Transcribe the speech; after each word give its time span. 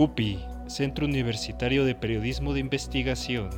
CUPI, 0.00 0.38
Centro 0.66 1.04
Universitario 1.04 1.84
de 1.84 1.94
Periodismo 1.94 2.54
de 2.54 2.60
Investigación. 2.60 3.50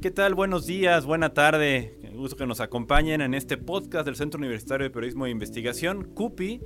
¿Qué 0.00 0.10
tal? 0.10 0.34
Buenos 0.34 0.64
días, 0.64 1.04
buena 1.04 1.34
tarde. 1.34 1.98
Me 2.00 2.08
gusto 2.12 2.38
que 2.38 2.46
nos 2.46 2.60
acompañen 2.60 3.20
en 3.20 3.34
este 3.34 3.58
podcast 3.58 4.06
del 4.06 4.16
Centro 4.16 4.38
Universitario 4.38 4.84
de 4.84 4.90
Periodismo 4.90 5.26
de 5.26 5.32
Investigación, 5.32 6.02
CUPI, 6.14 6.62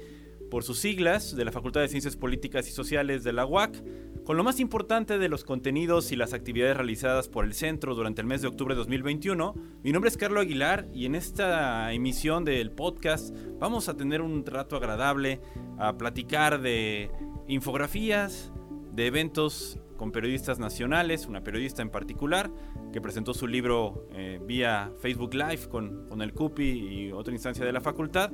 por 0.50 0.64
sus 0.64 0.78
siglas, 0.78 1.36
de 1.36 1.44
la 1.44 1.52
Facultad 1.52 1.80
de 1.80 1.88
Ciencias 1.88 2.16
Políticas 2.16 2.68
y 2.68 2.72
Sociales 2.72 3.24
de 3.24 3.32
la 3.32 3.46
UAC, 3.46 3.82
con 4.24 4.36
lo 4.36 4.44
más 4.44 4.60
importante 4.60 5.18
de 5.18 5.28
los 5.28 5.44
contenidos 5.44 6.12
y 6.12 6.16
las 6.16 6.34
actividades 6.34 6.76
realizadas 6.76 7.28
por 7.28 7.44
el 7.44 7.54
centro 7.54 7.94
durante 7.94 8.20
el 8.20 8.26
mes 8.26 8.42
de 8.42 8.48
octubre 8.48 8.74
de 8.74 8.78
2021. 8.78 9.54
Mi 9.82 9.92
nombre 9.92 10.10
es 10.10 10.16
Carlos 10.16 10.42
Aguilar 10.42 10.86
y 10.92 11.06
en 11.06 11.14
esta 11.14 11.92
emisión 11.92 12.44
del 12.44 12.70
podcast 12.70 13.34
vamos 13.58 13.88
a 13.88 13.96
tener 13.96 14.20
un 14.20 14.44
rato 14.44 14.76
agradable 14.76 15.40
a 15.78 15.96
platicar 15.96 16.60
de 16.60 17.10
infografías, 17.46 18.52
de 18.92 19.06
eventos 19.06 19.78
con 19.96 20.12
periodistas 20.12 20.58
nacionales, 20.58 21.26
una 21.26 21.42
periodista 21.42 21.82
en 21.82 21.90
particular 21.90 22.50
que 22.92 23.00
presentó 23.00 23.34
su 23.34 23.46
libro 23.46 24.06
eh, 24.12 24.40
vía 24.44 24.92
Facebook 25.00 25.34
Live 25.34 25.68
con, 25.68 26.06
con 26.06 26.22
el 26.22 26.32
CUPI 26.32 26.64
y 26.64 27.12
otra 27.12 27.32
instancia 27.32 27.64
de 27.64 27.72
la 27.72 27.80
facultad, 27.80 28.30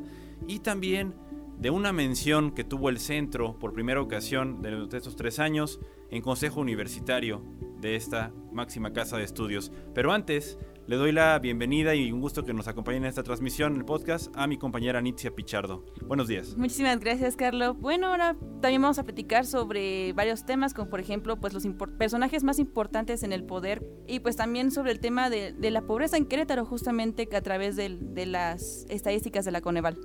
y 0.47 0.61
también 0.61 1.15
de 1.59 1.71
una 1.71 1.93
mención 1.93 2.53
que 2.53 2.65
tuvo 2.65 2.89
el 2.89 2.99
centro 2.99 3.59
por 3.59 3.73
primera 3.73 4.01
ocasión 4.01 4.63
de 4.63 4.97
estos 4.97 5.17
tres 5.17 5.39
años 5.39 5.81
en 6.11 6.23
Consejo 6.23 6.61
Universitario 6.61 7.43
de 7.81 7.97
esta 7.97 8.33
máxima 8.53 8.93
casa 8.93 9.17
de 9.17 9.25
estudios. 9.25 9.73
Pero 9.95 10.13
antes, 10.13 10.59
le 10.87 10.97
doy 10.97 11.13
la 11.13 11.39
bienvenida 11.39 11.95
y 11.95 12.13
un 12.13 12.21
gusto 12.21 12.45
que 12.45 12.53
nos 12.53 12.69
acompañe 12.69 12.99
en 12.99 13.07
esta 13.07 13.23
transmisión, 13.23 13.73
en 13.73 13.79
el 13.79 13.85
podcast, 13.87 14.31
a 14.37 14.47
mi 14.47 14.59
compañera 14.59 15.01
Nitzia 15.01 15.35
Pichardo. 15.35 15.85
Buenos 16.07 16.29
días. 16.29 16.57
Muchísimas 16.57 17.01
gracias, 17.01 17.37
Carlos. 17.37 17.79
Bueno, 17.79 18.09
ahora 18.09 18.37
también 18.61 18.83
vamos 18.83 18.99
a 18.99 19.05
platicar 19.05 19.47
sobre 19.47 20.13
varios 20.13 20.45
temas, 20.45 20.75
como 20.75 20.91
por 20.91 21.01
ejemplo, 21.01 21.41
pues 21.41 21.55
los 21.55 21.67
personajes 21.99 22.45
más 22.45 22.59
importantes 22.59 23.23
en 23.23 23.33
el 23.33 23.45
poder 23.45 23.83
y 24.07 24.21
pues 24.21 24.37
también 24.37 24.71
sobre 24.71 24.93
el 24.93 25.01
tema 25.01 25.31
de, 25.31 25.53
de 25.53 25.71
la 25.71 25.83
pobreza 25.83 26.17
en 26.17 26.27
Querétaro, 26.27 26.67
justamente 26.67 27.29
a 27.35 27.41
través 27.41 27.77
de, 27.77 27.99
de 27.99 28.27
las 28.27 28.85
estadísticas 28.91 29.45
de 29.47 29.53
la 29.53 29.63
Coneval. 29.63 29.99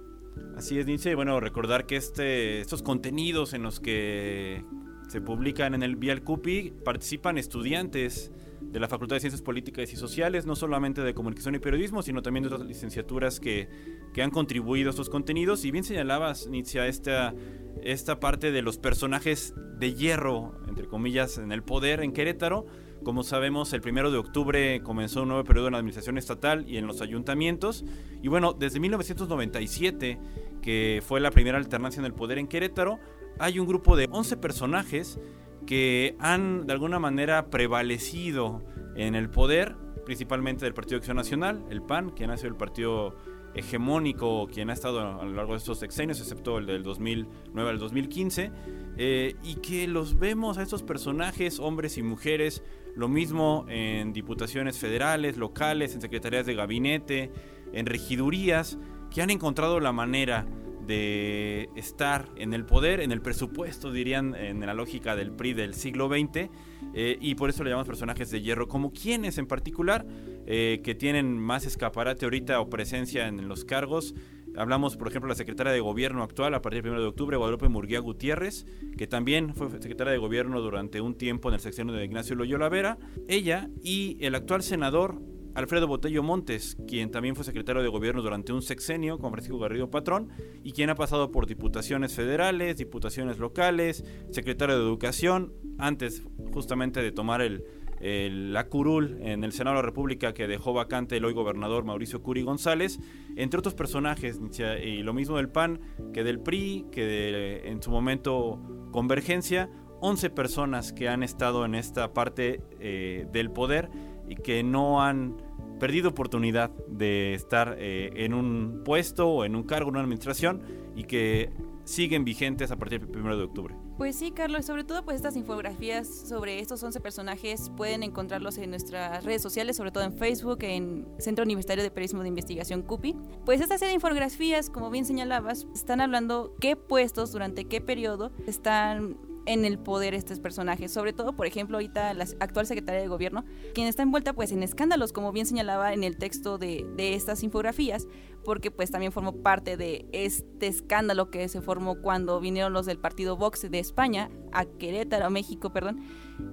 Así 0.59 0.77
es, 0.77 0.85
Nietzsche. 0.85 1.15
Bueno, 1.15 1.39
recordar 1.39 1.85
que 1.85 1.95
este, 1.95 2.59
estos 2.59 2.83
contenidos 2.83 3.53
en 3.53 3.63
los 3.63 3.79
que 3.79 4.65
se 5.07 5.21
publican 5.21 5.73
en 5.73 5.83
el 5.83 5.95
Vial 5.95 6.21
CUPI 6.21 6.73
participan 6.83 7.37
estudiantes 7.37 8.29
de 8.59 8.77
la 8.81 8.89
Facultad 8.89 9.15
de 9.15 9.21
Ciencias 9.21 9.41
Políticas 9.41 9.93
y 9.93 9.95
Sociales, 9.95 10.45
no 10.45 10.57
solamente 10.57 11.01
de 11.01 11.13
Comunicación 11.13 11.55
y 11.55 11.59
Periodismo, 11.59 12.01
sino 12.03 12.21
también 12.21 12.43
de 12.43 12.53
otras 12.53 12.67
licenciaturas 12.67 13.39
que, 13.39 13.69
que 14.13 14.21
han 14.21 14.31
contribuido 14.31 14.89
a 14.89 14.91
estos 14.91 15.09
contenidos. 15.09 15.63
Y 15.63 15.71
bien 15.71 15.85
señalabas, 15.85 16.47
Nietzsche, 16.47 16.85
esta, 16.89 17.33
esta 17.81 18.19
parte 18.19 18.51
de 18.51 18.61
los 18.61 18.77
personajes 18.77 19.53
de 19.77 19.93
hierro, 19.93 20.59
entre 20.67 20.87
comillas, 20.87 21.37
en 21.37 21.53
el 21.53 21.63
poder 21.63 22.01
en 22.01 22.11
Querétaro. 22.11 22.65
Como 23.03 23.23
sabemos, 23.23 23.71
el 23.73 23.81
primero 23.81 24.11
de 24.11 24.17
octubre 24.17 24.81
comenzó 24.83 25.21
un 25.23 25.29
nuevo 25.29 25.43
periodo 25.43 25.67
en 25.67 25.73
la 25.73 25.79
administración 25.79 26.17
estatal 26.17 26.65
y 26.67 26.77
en 26.77 26.85
los 26.85 27.01
ayuntamientos. 27.01 27.85
Y 28.21 28.27
bueno, 28.27 28.53
desde 28.53 28.79
1997, 28.79 30.19
que 30.61 31.01
fue 31.05 31.21
la 31.21 31.31
primera 31.31 31.57
alternancia 31.57 31.99
en 31.99 32.05
el 32.05 32.13
poder 32.13 32.37
en 32.37 32.47
Querétaro, 32.47 32.99
hay 33.39 33.57
un 33.57 33.67
grupo 33.67 33.95
de 33.95 34.07
11 34.11 34.37
personajes 34.37 35.19
que 35.65 36.15
han 36.19 36.67
de 36.67 36.73
alguna 36.73 36.99
manera 36.99 37.49
prevalecido 37.49 38.65
en 38.95 39.15
el 39.15 39.29
poder, 39.29 39.75
principalmente 40.05 40.65
del 40.65 40.73
Partido 40.73 40.97
Acción 40.97 41.15
Nacional, 41.15 41.63
el 41.69 41.81
PAN, 41.81 42.11
que 42.11 42.25
sido 42.37 42.49
el 42.49 42.55
partido 42.55 43.15
hegemónico, 43.53 44.47
quien 44.47 44.69
ha 44.69 44.73
estado 44.73 45.19
a 45.19 45.23
lo 45.23 45.33
largo 45.33 45.53
de 45.53 45.59
estos 45.59 45.79
sexenios, 45.79 46.19
excepto 46.19 46.57
el 46.57 46.65
del 46.65 46.83
2009 46.83 47.69
al 47.69 47.79
2015, 47.79 48.51
eh, 48.97 49.35
y 49.43 49.55
que 49.55 49.87
los 49.87 50.19
vemos 50.19 50.57
a 50.57 50.63
estos 50.63 50.83
personajes, 50.83 51.59
hombres 51.59 51.97
y 51.97 52.03
mujeres, 52.03 52.63
lo 52.95 53.07
mismo 53.07 53.65
en 53.69 54.13
diputaciones 54.13 54.77
federales, 54.77 55.37
locales, 55.37 55.93
en 55.93 56.01
secretarías 56.01 56.45
de 56.45 56.55
gabinete, 56.55 57.31
en 57.73 57.85
regidurías, 57.85 58.77
que 59.09 59.21
han 59.21 59.29
encontrado 59.29 59.79
la 59.79 59.91
manera 59.91 60.45
de 60.85 61.69
estar 61.75 62.29
en 62.35 62.53
el 62.55 62.65
poder, 62.65 62.99
en 62.99 63.11
el 63.11 63.21
presupuesto, 63.21 63.91
dirían, 63.91 64.33
en 64.33 64.65
la 64.65 64.73
lógica 64.73 65.15
del 65.15 65.31
PRI 65.31 65.53
del 65.53 65.75
siglo 65.75 66.09
XX, 66.09 66.49
eh, 66.95 67.17
y 67.21 67.35
por 67.35 67.51
eso 67.51 67.63
le 67.63 67.69
llamamos 67.69 67.87
personajes 67.87 68.31
de 68.31 68.41
hierro, 68.41 68.67
como 68.67 68.91
quienes 68.91 69.37
en 69.37 69.45
particular, 69.45 70.05
eh, 70.51 70.81
que 70.83 70.95
tienen 70.95 71.37
más 71.37 71.67
escaparate 71.67 72.25
ahorita 72.25 72.59
o 72.59 72.71
presencia 72.71 73.27
en 73.27 73.47
los 73.47 73.65
cargos. 73.65 74.15
Hablamos, 74.57 74.97
por 74.97 75.07
ejemplo, 75.07 75.27
de 75.27 75.33
la 75.33 75.37
secretaria 75.37 75.71
de 75.71 75.79
gobierno 75.79 76.23
actual 76.23 76.55
a 76.55 76.61
partir 76.63 76.81
del 76.81 76.93
1 76.93 77.01
de 77.01 77.07
octubre, 77.07 77.37
Guadalupe 77.37 77.69
Murguía 77.69 77.99
Gutiérrez, 77.99 78.65
que 78.97 79.05
también 79.05 79.53
fue 79.53 79.69
secretaria 79.69 80.11
de 80.11 80.17
gobierno 80.17 80.59
durante 80.59 81.01
un 81.01 81.13
tiempo 81.13 81.49
en 81.49 81.53
el 81.53 81.59
sección 81.59 81.89
de 81.89 82.03
Ignacio 82.03 82.35
Loyola 82.35 82.67
Vera. 82.67 82.97
Ella 83.27 83.69
y 83.83 84.17
el 84.21 84.33
actual 84.33 84.63
senador 84.63 85.21
Alfredo 85.53 85.87
Botello 85.87 86.23
Montes, 86.23 86.77
quien 86.87 87.11
también 87.11 87.35
fue 87.35 87.43
secretario 87.43 87.83
de 87.83 87.89
gobierno 87.89 88.23
durante 88.23 88.51
un 88.51 88.63
sexenio 88.63 89.19
con 89.19 89.31
Francisco 89.31 89.59
Garrido 89.59 89.91
Patrón 89.91 90.29
y 90.63 90.71
quien 90.71 90.89
ha 90.89 90.95
pasado 90.95 91.31
por 91.31 91.45
diputaciones 91.45 92.13
federales, 92.13 92.77
diputaciones 92.77 93.37
locales, 93.37 94.03
secretario 94.31 94.77
de 94.77 94.83
educación, 94.83 95.53
antes 95.77 96.23
justamente 96.53 97.01
de 97.01 97.11
tomar 97.11 97.41
el, 97.41 97.63
la 98.01 98.67
curul 98.67 99.17
en 99.21 99.43
el 99.43 99.51
Senado 99.51 99.75
de 99.75 99.81
la 99.81 99.85
República 99.85 100.33
que 100.33 100.47
dejó 100.47 100.73
vacante 100.73 101.17
el 101.17 101.25
hoy 101.25 101.33
gobernador 101.33 101.83
Mauricio 101.83 102.21
Curi 102.21 102.43
González, 102.43 102.99
entre 103.35 103.59
otros 103.59 103.75
personajes, 103.75 104.39
y 104.83 105.03
lo 105.03 105.13
mismo 105.13 105.37
del 105.37 105.49
PAN 105.49 105.81
que 106.13 106.23
del 106.23 106.39
PRI, 106.39 106.85
que 106.91 107.05
de, 107.05 107.69
en 107.69 107.81
su 107.81 107.91
momento 107.91 108.61
Convergencia, 108.91 109.69
11 110.01 110.29
personas 110.29 110.93
que 110.93 111.09
han 111.09 111.23
estado 111.23 111.65
en 111.65 111.75
esta 111.75 112.13
parte 112.13 112.61
eh, 112.79 113.27
del 113.31 113.51
poder 113.51 113.89
y 114.27 114.35
que 114.35 114.63
no 114.63 115.01
han 115.01 115.37
perdido 115.79 116.09
oportunidad 116.09 116.71
de 116.87 117.33
estar 117.33 117.75
eh, 117.79 118.11
en 118.15 118.33
un 118.33 118.81
puesto 118.83 119.29
o 119.29 119.45
en 119.45 119.55
un 119.55 119.63
cargo 119.63 119.89
en 119.89 119.95
una 119.95 120.03
administración 120.03 120.61
y 120.95 121.03
que 121.03 121.51
siguen 121.83 122.25
vigentes 122.25 122.71
a 122.71 122.77
partir 122.77 123.05
del 123.05 123.21
1 123.21 123.37
de 123.37 123.43
octubre. 123.43 123.75
Pues 123.99 124.15
sí, 124.15 124.31
Carlos, 124.31 124.65
sobre 124.65 124.85
todo 124.85 125.03
pues 125.03 125.17
estas 125.17 125.35
infografías 125.35 126.07
sobre 126.07 126.61
estos 126.61 126.81
11 126.81 127.01
personajes 127.01 127.69
pueden 127.75 128.01
encontrarlos 128.01 128.57
en 128.57 128.69
nuestras 128.69 129.25
redes 129.25 129.41
sociales, 129.41 129.75
sobre 129.75 129.91
todo 129.91 130.05
en 130.05 130.13
Facebook, 130.13 130.59
en 130.61 131.05
Centro 131.17 131.43
Universitario 131.43 131.83
de 131.83 131.91
Periodismo 131.91 132.21
de 132.21 132.29
Investigación 132.29 132.81
CUPI. 132.81 133.17
Pues 133.43 133.59
esta 133.59 133.77
serie 133.77 133.89
de 133.89 133.95
infografías, 133.95 134.69
como 134.69 134.89
bien 134.89 135.03
señalabas, 135.03 135.67
están 135.75 135.99
hablando 135.99 136.55
qué 136.61 136.77
puestos 136.77 137.33
durante 137.33 137.65
qué 137.65 137.81
periodo 137.81 138.31
están 138.47 139.17
en 139.49 139.65
el 139.65 139.79
poder 139.79 140.13
estos 140.13 140.39
personajes. 140.39 140.91
Sobre 140.91 141.11
todo, 141.11 141.35
por 141.35 141.47
ejemplo, 141.47 141.77
ahorita 141.77 142.13
la 142.13 142.25
actual 142.39 142.67
secretaria 142.67 143.01
de 143.01 143.07
gobierno, 143.07 143.43
quien 143.73 143.87
está 143.87 144.03
envuelta 144.03 144.33
pues 144.33 144.51
en 144.51 144.61
escándalos, 144.61 145.11
como 145.11 145.31
bien 145.31 145.47
señalaba 145.47 145.91
en 145.91 146.03
el 146.03 146.17
texto 146.17 146.59
de, 146.59 146.85
de 146.95 147.15
estas 147.15 147.41
infografías, 147.41 148.07
porque 148.45 148.69
pues 148.69 148.91
también 148.91 149.11
formó 149.11 149.33
parte 149.41 149.75
de 149.75 150.07
este 150.11 150.67
escándalo 150.67 151.31
que 151.31 151.47
se 151.49 151.61
formó 151.61 151.99
cuando 151.99 152.39
vinieron 152.39 152.73
los 152.73 152.85
del 152.85 152.99
partido 152.99 153.37
Vox 153.37 153.69
de 153.69 153.79
España 153.79 154.29
a 154.51 154.65
Querétaro, 154.65 155.31
México, 155.31 155.73
perdón. 155.73 155.99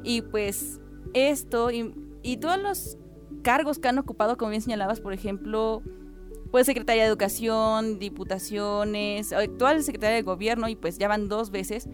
Y 0.03 0.23
pues 0.23 0.81
esto 1.13 1.71
y, 1.71 1.95
y 2.23 2.39
todos 2.39 2.59
los 2.59 2.97
cargos 3.43 3.79
que 3.79 3.89
han 3.89 3.99
ocupado, 3.99 4.39
como 4.39 4.51
bien 4.51 4.63
señalabas, 4.63 5.01
por 5.01 5.13
ejemplo, 5.13 5.83
pues 6.51 6.65
secretaria 6.65 7.03
de 7.03 7.09
Educación, 7.09 7.99
diputaciones, 7.99 9.35
actual 9.35 9.83
secretaria 9.83 10.17
de 10.17 10.23
Gobierno, 10.23 10.69
y 10.69 10.77
pues 10.77 10.97
ya 10.97 11.09
van 11.09 11.29
dos 11.29 11.51
veces, 11.51 11.89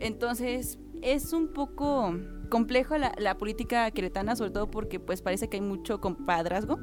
entonces, 0.00 0.78
es 1.02 1.32
un 1.32 1.48
poco 1.48 2.14
complejo 2.48 2.96
la, 2.96 3.38
política 3.38 3.90
queretana, 3.90 4.36
sobre 4.36 4.50
todo 4.50 4.70
porque 4.70 5.00
pues 5.00 5.22
parece 5.22 5.48
que 5.48 5.56
hay 5.56 5.62
mucho 5.62 6.00
compadrazgo. 6.00 6.78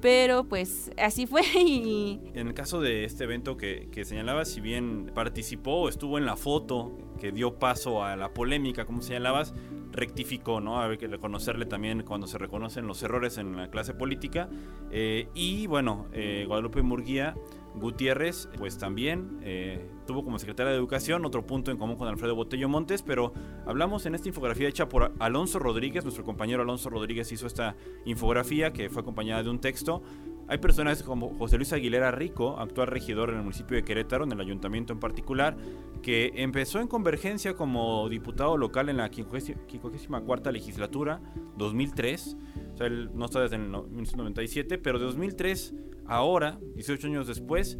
Pero 0.00 0.44
pues 0.44 0.90
así 0.98 1.26
fue 1.26 1.40
y... 1.54 2.20
En 2.34 2.48
el 2.48 2.54
caso 2.54 2.80
de 2.80 3.04
este 3.04 3.24
evento 3.24 3.56
que, 3.56 3.88
que 3.90 4.04
señalaba, 4.04 4.44
si 4.44 4.60
bien 4.60 5.10
participó, 5.14 5.88
estuvo 5.88 6.18
en 6.18 6.26
la 6.26 6.36
foto 6.36 6.96
que 7.18 7.32
dio 7.32 7.58
paso 7.58 8.04
a 8.04 8.14
la 8.14 8.34
polémica, 8.34 8.84
como 8.84 9.00
señalabas, 9.00 9.54
rectificó, 9.92 10.60
¿no? 10.60 10.80
Hay 10.80 10.98
que 10.98 11.08
reconocerle 11.08 11.64
también 11.64 12.02
cuando 12.02 12.26
se 12.26 12.38
reconocen 12.38 12.86
los 12.86 13.02
errores 13.02 13.38
en 13.38 13.56
la 13.56 13.70
clase 13.70 13.94
política. 13.94 14.48
Eh, 14.90 15.28
y 15.34 15.66
bueno, 15.66 16.06
eh, 16.12 16.44
Guadalupe 16.46 16.82
Murguía 16.82 17.34
Gutiérrez, 17.76 18.48
pues 18.58 18.78
también 18.78 19.38
eh, 19.42 19.86
tuvo 20.06 20.24
como 20.24 20.38
secretaria 20.38 20.72
de 20.72 20.78
Educación 20.78 21.24
otro 21.24 21.46
punto 21.46 21.70
en 21.70 21.76
común 21.76 21.96
con 21.96 22.08
Alfredo 22.08 22.34
Botello 22.34 22.68
Montes, 22.68 23.02
pero 23.02 23.32
hablamos 23.66 24.06
en 24.06 24.14
esta 24.14 24.28
infografía 24.28 24.68
hecha 24.68 24.88
por 24.88 25.12
Alonso 25.18 25.58
Rodríguez, 25.58 26.04
nuestro 26.04 26.24
compañero 26.24 26.62
Alonso 26.62 26.90
Rodríguez 26.90 27.30
hizo 27.32 27.46
esta 27.46 27.76
infografía 28.04 28.72
que 28.72 28.88
fue 28.88 29.02
acompañada 29.02 29.42
de 29.42 29.50
un 29.50 29.60
texto. 29.60 30.02
Hay 30.48 30.58
personajes 30.58 31.02
como 31.02 31.36
José 31.38 31.56
Luis 31.56 31.72
Aguilera 31.72 32.12
Rico, 32.12 32.56
actual 32.58 32.86
regidor 32.86 33.30
en 33.30 33.36
el 33.36 33.42
municipio 33.42 33.76
de 33.76 33.82
Querétaro, 33.82 34.24
en 34.24 34.32
el 34.32 34.40
ayuntamiento 34.40 34.92
en 34.92 35.00
particular, 35.00 35.56
que 36.02 36.32
empezó 36.36 36.80
en 36.80 36.86
Convergencia 36.86 37.54
como 37.54 38.08
diputado 38.08 38.56
local 38.56 38.88
en 38.88 38.98
la 38.98 39.10
54 39.10 40.52
legislatura, 40.52 41.20
2003. 41.56 42.36
O 42.74 42.76
sea, 42.76 42.86
él 42.86 43.10
no 43.14 43.24
está 43.24 43.40
desde 43.40 43.56
el 43.56 43.62
1997, 43.62 44.78
pero 44.78 45.00
de 45.00 45.06
2003 45.06 45.74
ahora, 46.08 46.58
18 46.74 47.06
años 47.08 47.26
después, 47.26 47.78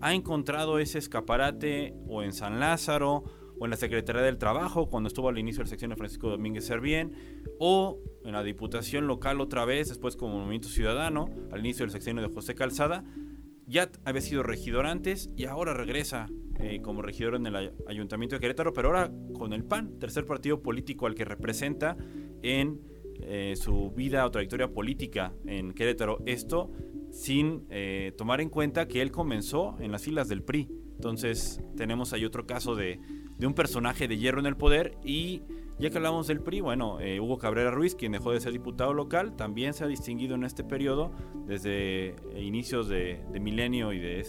ha 0.00 0.14
encontrado 0.14 0.78
ese 0.78 0.98
escaparate 0.98 1.94
o 2.08 2.22
en 2.22 2.32
San 2.32 2.60
Lázaro 2.60 3.24
o 3.58 3.64
en 3.64 3.70
la 3.70 3.76
Secretaría 3.76 4.22
del 4.22 4.38
Trabajo 4.38 4.88
cuando 4.88 5.08
estuvo 5.08 5.28
al 5.28 5.38
inicio 5.38 5.60
del 5.60 5.68
sección 5.68 5.90
de 5.90 5.96
Francisco 5.96 6.28
Domínguez 6.28 6.66
Servién 6.66 7.12
o 7.58 7.98
en 8.24 8.32
la 8.32 8.42
Diputación 8.42 9.06
local 9.06 9.40
otra 9.40 9.64
vez, 9.64 9.88
después 9.88 10.16
como 10.16 10.38
Movimiento 10.38 10.68
Ciudadano, 10.68 11.30
al 11.50 11.60
inicio 11.60 11.84
del 11.84 11.92
sexenio 11.92 12.22
de 12.22 12.32
José 12.32 12.54
Calzada, 12.54 13.04
ya 13.66 13.90
había 14.04 14.20
sido 14.20 14.42
regidor 14.42 14.86
antes 14.86 15.30
y 15.36 15.46
ahora 15.46 15.74
regresa 15.74 16.28
eh, 16.60 16.80
como 16.82 17.02
regidor 17.02 17.34
en 17.34 17.46
el 17.46 17.72
Ayuntamiento 17.86 18.36
de 18.36 18.40
Querétaro, 18.40 18.72
pero 18.72 18.88
ahora 18.88 19.10
con 19.36 19.52
el 19.52 19.64
PAN, 19.64 19.98
tercer 19.98 20.24
partido 20.24 20.62
político 20.62 21.06
al 21.06 21.14
que 21.14 21.24
representa 21.24 21.96
en 22.42 22.80
eh, 23.20 23.54
su 23.56 23.90
vida 23.90 24.24
o 24.26 24.30
trayectoria 24.30 24.68
política 24.68 25.32
en 25.46 25.72
Querétaro. 25.72 26.18
Esto 26.26 26.70
sin 27.16 27.66
eh, 27.70 28.12
tomar 28.18 28.42
en 28.42 28.50
cuenta 28.50 28.86
que 28.86 29.00
él 29.00 29.10
comenzó 29.10 29.76
en 29.80 29.90
las 29.90 30.02
filas 30.02 30.28
del 30.28 30.42
PRI. 30.42 30.68
Entonces 30.96 31.62
tenemos 31.76 32.12
ahí 32.12 32.24
otro 32.24 32.46
caso 32.46 32.76
de, 32.76 33.00
de 33.38 33.46
un 33.46 33.54
personaje 33.54 34.06
de 34.06 34.18
hierro 34.18 34.38
en 34.38 34.46
el 34.46 34.56
poder 34.56 34.98
y 35.02 35.42
ya 35.78 35.90
que 35.90 35.96
hablamos 35.98 36.26
del 36.26 36.40
PRI, 36.40 36.60
bueno, 36.60 37.00
eh, 37.00 37.20
Hugo 37.20 37.36
Cabrera 37.36 37.70
Ruiz, 37.70 37.94
quien 37.94 38.12
dejó 38.12 38.32
de 38.32 38.40
ser 38.40 38.52
diputado 38.52 38.94
local, 38.94 39.36
también 39.36 39.74
se 39.74 39.84
ha 39.84 39.86
distinguido 39.86 40.34
en 40.34 40.44
este 40.44 40.64
periodo, 40.64 41.12
desde 41.46 42.08
eh, 42.08 42.42
inicios 42.42 42.88
de, 42.88 43.22
milenio 43.40 43.92
y 43.92 43.98
de, 43.98 44.26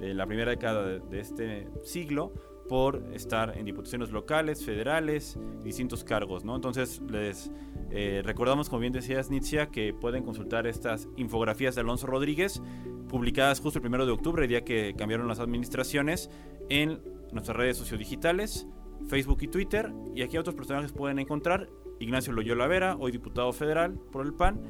la 0.00 0.26
primera 0.26 0.50
década 0.50 0.98
de, 0.98 1.20
este 1.20 1.68
siglo, 1.82 2.32
por 2.68 3.04
estar 3.12 3.56
en 3.56 3.64
diputaciones 3.64 4.10
locales, 4.10 4.64
federales, 4.64 5.38
distintos 5.62 6.04
cargos, 6.04 6.44
¿no? 6.44 6.54
Entonces 6.54 7.00
les 7.10 7.50
eh, 7.90 8.22
recordamos, 8.24 8.68
como 8.68 8.80
bien 8.80 8.92
decía 8.92 9.20
Nitzia, 9.28 9.66
que 9.66 9.92
pueden 9.92 10.24
consultar 10.24 10.66
estas 10.66 11.08
infografías 11.16 11.74
de 11.74 11.82
Alonso 11.82 12.06
Rodríguez, 12.06 12.62
publicadas 13.08 13.60
justo 13.60 13.78
el 13.78 13.82
primero 13.82 14.06
de 14.06 14.12
octubre, 14.12 14.46
día 14.46 14.64
que 14.64 14.94
cambiaron 14.96 15.28
las 15.28 15.38
administraciones, 15.38 16.30
en 16.68 17.02
nuestras 17.32 17.56
redes 17.56 17.76
sociodigitales, 17.76 18.66
Facebook 19.08 19.38
y 19.42 19.48
Twitter. 19.48 19.92
Y 20.14 20.22
aquí 20.22 20.38
otros 20.38 20.54
personajes 20.54 20.92
pueden 20.92 21.18
encontrar. 21.18 21.68
Ignacio 22.00 22.32
Loyola 22.32 22.66
Vera, 22.66 22.96
hoy 22.98 23.12
diputado 23.12 23.52
federal 23.52 23.98
por 24.10 24.26
el 24.26 24.34
PAN, 24.34 24.60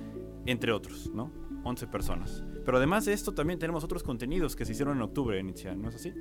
entre 0.47 0.73
otros, 0.73 1.11
¿no? 1.15 1.33
11 1.65 1.87
personas. 1.87 2.45
Pero 2.65 2.79
además 2.79 3.05
de 3.05 3.13
esto 3.13 3.33
también 3.33 3.59
tenemos 3.59 3.85
otros 3.85 4.03
contenidos 4.03 4.57
que 4.57 4.65
se 4.65 4.73
hicieron 4.73 4.97
en 4.97 5.03
octubre, 5.03 5.39
inicial, 5.39 5.81
¿no 5.81 5.89
es 5.89 5.97
así? 5.97 6.13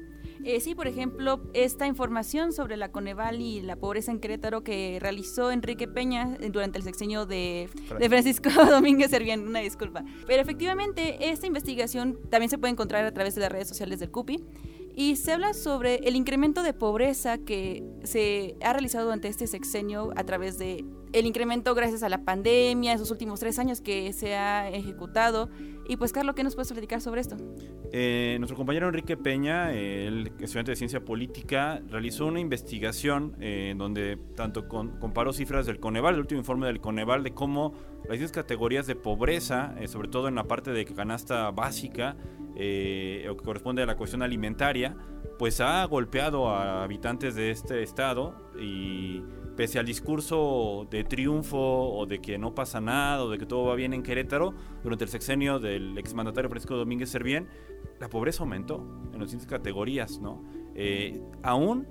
Eh, 0.44 0.60
sí, 0.60 0.76
por 0.76 0.88
ejemplo, 0.88 1.42
esta 1.54 1.88
información 1.88 2.52
sobre 2.54 2.78
la 2.78 2.92
Coneval 2.92 3.42
y 3.42 3.62
la 3.62 3.76
pobreza 3.76 4.12
en 4.12 4.20
Querétaro 4.20 4.64
que 4.64 4.98
realizó 5.00 5.52
Enrique 5.52 5.88
Peña 5.88 6.38
durante 6.52 6.78
el 6.78 6.84
sexenio 6.84 7.26
de, 7.26 7.70
de 8.00 8.10
Francisco 8.10 8.50
Domínguez 8.70 9.12
Servién, 9.12 9.48
una 9.48 9.60
disculpa. 9.60 10.04
Pero 10.28 10.42
efectivamente, 10.42 11.30
esta 11.30 11.48
investigación 11.48 12.18
también 12.30 12.50
se 12.50 12.58
puede 12.58 12.72
encontrar 12.72 13.06
a 13.06 13.14
través 13.14 13.36
de 13.36 13.42
las 13.42 13.52
redes 13.52 13.68
sociales 13.68 14.00
del 14.00 14.12
CUPI 14.12 14.44
y 14.96 15.16
se 15.16 15.32
habla 15.32 15.54
sobre 15.54 15.96
el 16.08 16.16
incremento 16.16 16.64
de 16.64 16.74
pobreza 16.74 17.38
que 17.38 17.84
se 18.04 18.56
ha 18.62 18.74
realizado 18.74 19.06
durante 19.06 19.28
este 19.28 19.48
sexenio 19.48 20.12
a 20.16 20.24
través 20.24 20.58
de 20.58 20.86
el 21.14 21.26
incremento 21.26 21.76
gracias 21.76 22.04
a 22.04 22.10
la 22.10 22.24
pandemia, 22.24 22.94
esos 22.94 23.12
últimos 23.12 23.40
tres 23.40 23.60
años 23.60 23.82
que 23.82 24.14
se 24.14 24.36
ha 24.36 24.70
ejecutado. 24.70 25.50
Y 25.92 25.98
pues, 25.98 26.14
Carlos, 26.14 26.36
¿qué 26.36 26.44
nos 26.46 26.56
puedes 26.56 26.72
platicar 26.72 27.02
sobre 27.02 27.20
esto? 27.20 27.36
Eh, 27.92 28.38
nuestro 28.40 28.56
compañero 28.56 28.88
Enrique 28.88 29.18
Peña, 29.18 29.74
el 29.74 30.32
estudiante 30.40 30.72
de 30.72 30.78
ciencia 30.78 31.04
política, 31.04 31.82
realizó 31.90 32.28
una 32.28 32.40
investigación 32.40 33.36
eh, 33.42 33.76
donde 33.78 34.18
tanto 34.38 34.70
comparó 34.70 35.34
cifras 35.34 35.66
del 35.66 35.82
Coneval, 35.82 36.14
el 36.14 36.22
último 36.22 36.40
informe 36.40 36.68
del 36.68 36.80
Coneval, 36.80 37.24
de 37.24 37.34
cómo 37.34 37.74
las 38.04 38.12
distintas 38.12 38.32
categorías 38.32 38.88
de 38.88 38.96
pobreza, 38.96 39.76
eh, 39.82 39.90
sobre 39.90 40.08
todo 40.08 40.30
en 40.30 40.36
la 40.36 40.46
parte 40.46 40.72
de 40.72 40.86
canasta 40.86 41.52
básica, 41.52 42.16
eh, 42.56 43.28
o 43.30 43.36
que 43.36 43.44
corresponde 43.44 43.84
a 43.84 43.86
la 43.86 43.98
cuestión 43.98 44.22
alimentaria, 44.22 44.96
pues 45.38 45.60
ha 45.60 45.84
golpeado 45.84 46.48
a 46.48 46.84
habitantes 46.84 47.36
de 47.36 47.52
este 47.52 47.84
estado 47.84 48.50
y 48.58 49.24
pese 49.56 49.80
al 49.80 49.86
discurso 49.86 50.88
de 50.90 51.04
triunfo 51.04 51.58
o 51.58 52.06
de 52.06 52.20
que 52.20 52.38
no 52.38 52.56
pasa 52.56 52.82
nada 52.82 53.24
o 53.24 53.30
de 53.30 53.38
que 53.38 53.46
todo 53.46 53.66
va 53.66 53.76
bien 53.76 53.94
en 53.94 54.04
Querétaro, 54.04 54.54
durante 54.84 55.04
el 55.04 55.10
sexenio 55.10 55.60
del 55.60 55.98
exmandatario 55.98 56.50
Francisco 56.50 56.76
Domínguez 56.76 57.10
Servién, 57.10 57.48
la 58.00 58.10
pobreza 58.10 58.44
aumentó 58.44 58.86
en 59.14 59.20
las 59.20 59.32
distintas 59.32 59.48
categorías, 59.48 60.20
¿no? 60.20 60.44
Eh, 60.76 61.22
aún 61.44 61.88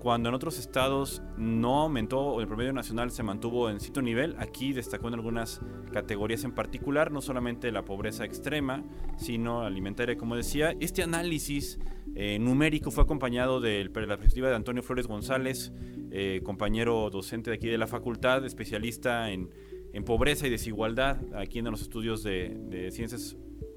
cuando 0.00 0.28
en 0.28 0.34
otros 0.34 0.58
estados 0.58 1.22
no 1.36 1.80
aumentó 1.80 2.40
el 2.40 2.46
promedio 2.46 2.72
nacional 2.72 3.10
se 3.10 3.22
mantuvo 3.22 3.70
en 3.70 3.80
cierto 3.80 4.02
nivel, 4.02 4.36
aquí 4.38 4.72
destacó 4.72 5.08
en 5.08 5.14
algunas 5.14 5.60
categorías 5.92 6.44
en 6.44 6.52
particular, 6.52 7.10
no 7.10 7.20
solamente 7.20 7.72
la 7.72 7.84
pobreza 7.84 8.24
extrema, 8.24 8.84
sino 9.16 9.62
alimentaria, 9.62 10.16
como 10.16 10.36
decía. 10.36 10.74
Este 10.80 11.02
análisis 11.02 11.78
eh, 12.14 12.38
numérico 12.38 12.90
fue 12.90 13.04
acompañado 13.04 13.60
de, 13.60 13.84
la 13.84 14.16
perspectiva 14.16 14.48
de 14.48 14.56
Antonio 14.56 14.82
Flores 14.82 15.06
González, 15.06 15.72
eh, 16.10 16.40
compañero 16.44 17.10
docente 17.10 17.50
de 17.50 17.56
aquí 17.56 17.68
de 17.68 17.78
la 17.78 17.86
facultad, 17.86 18.44
especialista 18.44 19.30
en, 19.30 19.50
pobreza 20.06 20.46
y 20.46 20.50
desigualdad, 20.50 21.18
aquí 21.34 21.58
en 21.58 21.64
los 21.64 21.82
estudios 21.82 22.22
de, 22.22 22.56
de 22.68 22.92
ciencias 22.92 23.36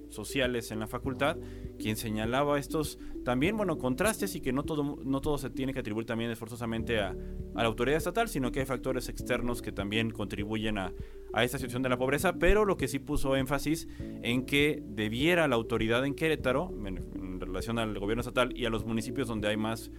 sociales 0.09 0.71
en 0.71 0.79
la 0.79 0.85
facultad, 0.85 1.37
quien 1.81 1.97
señalaba 1.97 2.59
estos 2.59 2.99
también, 3.25 3.57
bueno, 3.57 3.77
contrastes 3.77 4.35
y 4.35 4.41
que 4.41 4.53
no 4.53 4.63
todo, 4.63 4.99
no 5.03 5.21
todo 5.21 5.37
se 5.37 5.49
tiene 5.49 5.73
que 5.73 5.79
atribuir 5.79 6.05
también 6.05 6.31
esforzosamente 6.31 6.99
a, 6.99 7.15
la 7.53 7.63
autoridad 7.63 7.97
estatal, 7.97 8.29
sino 8.29 8.51
que 8.51 8.61
hay 8.61 8.65
factores 8.65 9.09
externos 9.09 9.61
que 9.61 9.71
también 9.71 10.11
contribuyen 10.11 10.77
a, 10.77 10.93
esta 11.33 11.57
situación 11.57 11.81
de 11.81 11.89
la 11.89 11.97
pobreza, 11.97 12.33
pero 12.33 12.65
lo 12.65 12.77
que 12.77 12.87
sí 12.87 12.99
puso 12.99 13.35
énfasis 13.35 13.87
en 13.99 14.45
que 14.45 14.83
debiera 14.85 15.47
la 15.47 15.55
autoridad 15.55 16.05
en 16.05 16.13
Querétaro, 16.13 16.71
en, 16.85 17.39
relación 17.39 17.79
al 17.79 17.97
gobierno 17.97 18.21
estatal 18.21 18.55
y 18.55 18.65
a 18.65 18.69
los 18.69 18.85
municipios 18.85 19.27
donde 19.27 19.47
hay 19.47 19.57
más 19.57 19.91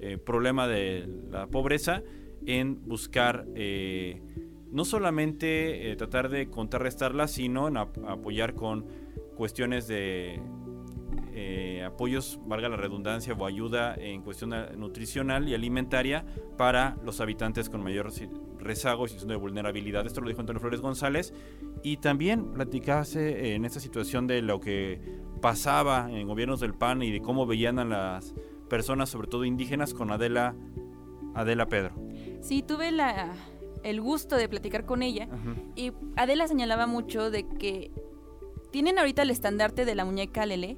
eh, 0.00 0.18
problema 0.18 0.66
de 0.66 1.08
la 1.30 1.46
pobreza, 1.46 2.02
en 2.44 2.86
buscar... 2.86 3.46
Eh, 3.54 4.20
no 4.70 4.84
solamente 4.84 5.90
eh, 5.90 5.96
tratar 5.96 6.28
de 6.28 6.50
contrarrestarla, 6.50 7.26
sino 7.26 7.68
en 7.68 7.78
apoyar 7.78 8.54
con 8.54 8.84
cuestiones 9.34 9.88
de 9.88 10.40
eh, 11.40 11.84
apoyos, 11.84 12.40
valga 12.46 12.68
la 12.68 12.76
redundancia, 12.76 13.32
o 13.32 13.46
ayuda 13.46 13.94
en 13.94 14.22
cuestión 14.22 14.52
nutricional 14.76 15.48
y 15.48 15.54
alimentaria 15.54 16.26
para 16.56 16.96
los 17.04 17.20
habitantes 17.20 17.70
con 17.70 17.80
mayor 17.80 18.10
rezago 18.58 19.04
y 19.04 19.08
situación 19.08 19.28
de 19.28 19.36
vulnerabilidad. 19.36 20.04
Esto 20.04 20.20
lo 20.20 20.28
dijo 20.28 20.40
Antonio 20.40 20.58
Flores 20.58 20.80
González. 20.80 21.32
Y 21.84 21.98
también 21.98 22.52
platicase 22.52 23.54
en 23.54 23.64
esta 23.64 23.78
situación 23.78 24.26
de 24.26 24.42
lo 24.42 24.58
que 24.58 25.00
pasaba 25.40 26.10
en 26.10 26.26
gobiernos 26.26 26.58
del 26.58 26.74
PAN 26.74 27.02
y 27.04 27.12
de 27.12 27.20
cómo 27.20 27.46
veían 27.46 27.78
a 27.78 27.84
las 27.84 28.34
personas, 28.68 29.08
sobre 29.08 29.28
todo 29.28 29.44
indígenas, 29.44 29.94
con 29.94 30.10
Adela, 30.10 30.56
Adela 31.34 31.68
Pedro. 31.68 31.94
Sí, 32.40 32.62
tuve 32.62 32.90
la, 32.90 33.32
el 33.84 34.00
gusto 34.00 34.34
de 34.34 34.48
platicar 34.48 34.86
con 34.86 35.02
ella 35.02 35.28
y 35.76 35.92
Adela 36.16 36.48
señalaba 36.48 36.88
mucho 36.88 37.30
de 37.30 37.46
que 37.46 37.92
tienen 38.70 38.98
ahorita 38.98 39.22
el 39.22 39.30
estandarte 39.30 39.84
de 39.84 39.94
la 39.94 40.04
muñeca 40.04 40.44
Lele, 40.44 40.76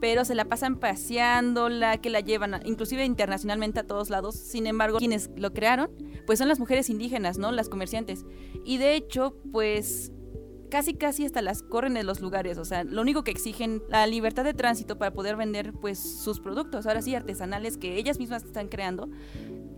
pero 0.00 0.24
se 0.24 0.34
la 0.34 0.44
pasan 0.44 0.76
paseándola, 0.76 1.98
que 1.98 2.10
la 2.10 2.20
llevan 2.20 2.60
inclusive 2.64 3.04
internacionalmente 3.04 3.80
a 3.80 3.86
todos 3.86 4.10
lados. 4.10 4.36
Sin 4.36 4.66
embargo, 4.66 4.98
quienes 4.98 5.30
lo 5.36 5.52
crearon, 5.52 5.90
pues 6.26 6.38
son 6.38 6.48
las 6.48 6.58
mujeres 6.58 6.90
indígenas, 6.90 7.38
¿no? 7.38 7.52
Las 7.52 7.68
comerciantes. 7.68 8.24
Y 8.64 8.78
de 8.78 8.94
hecho, 8.94 9.36
pues 9.52 10.12
casi 10.68 10.94
casi 10.94 11.24
hasta 11.24 11.42
las 11.42 11.62
corren 11.62 11.96
en 11.96 12.06
los 12.06 12.20
lugares, 12.20 12.58
o 12.58 12.64
sea, 12.64 12.84
lo 12.84 13.00
único 13.00 13.24
que 13.24 13.30
exigen 13.30 13.82
la 13.88 14.06
libertad 14.06 14.44
de 14.44 14.54
tránsito 14.54 14.98
para 14.98 15.12
poder 15.12 15.36
vender 15.36 15.72
pues 15.72 15.98
sus 15.98 16.40
productos, 16.40 16.86
ahora 16.86 17.02
sí 17.02 17.14
artesanales 17.14 17.76
que 17.76 17.96
ellas 17.96 18.18
mismas 18.18 18.44
están 18.44 18.68
creando 18.68 19.08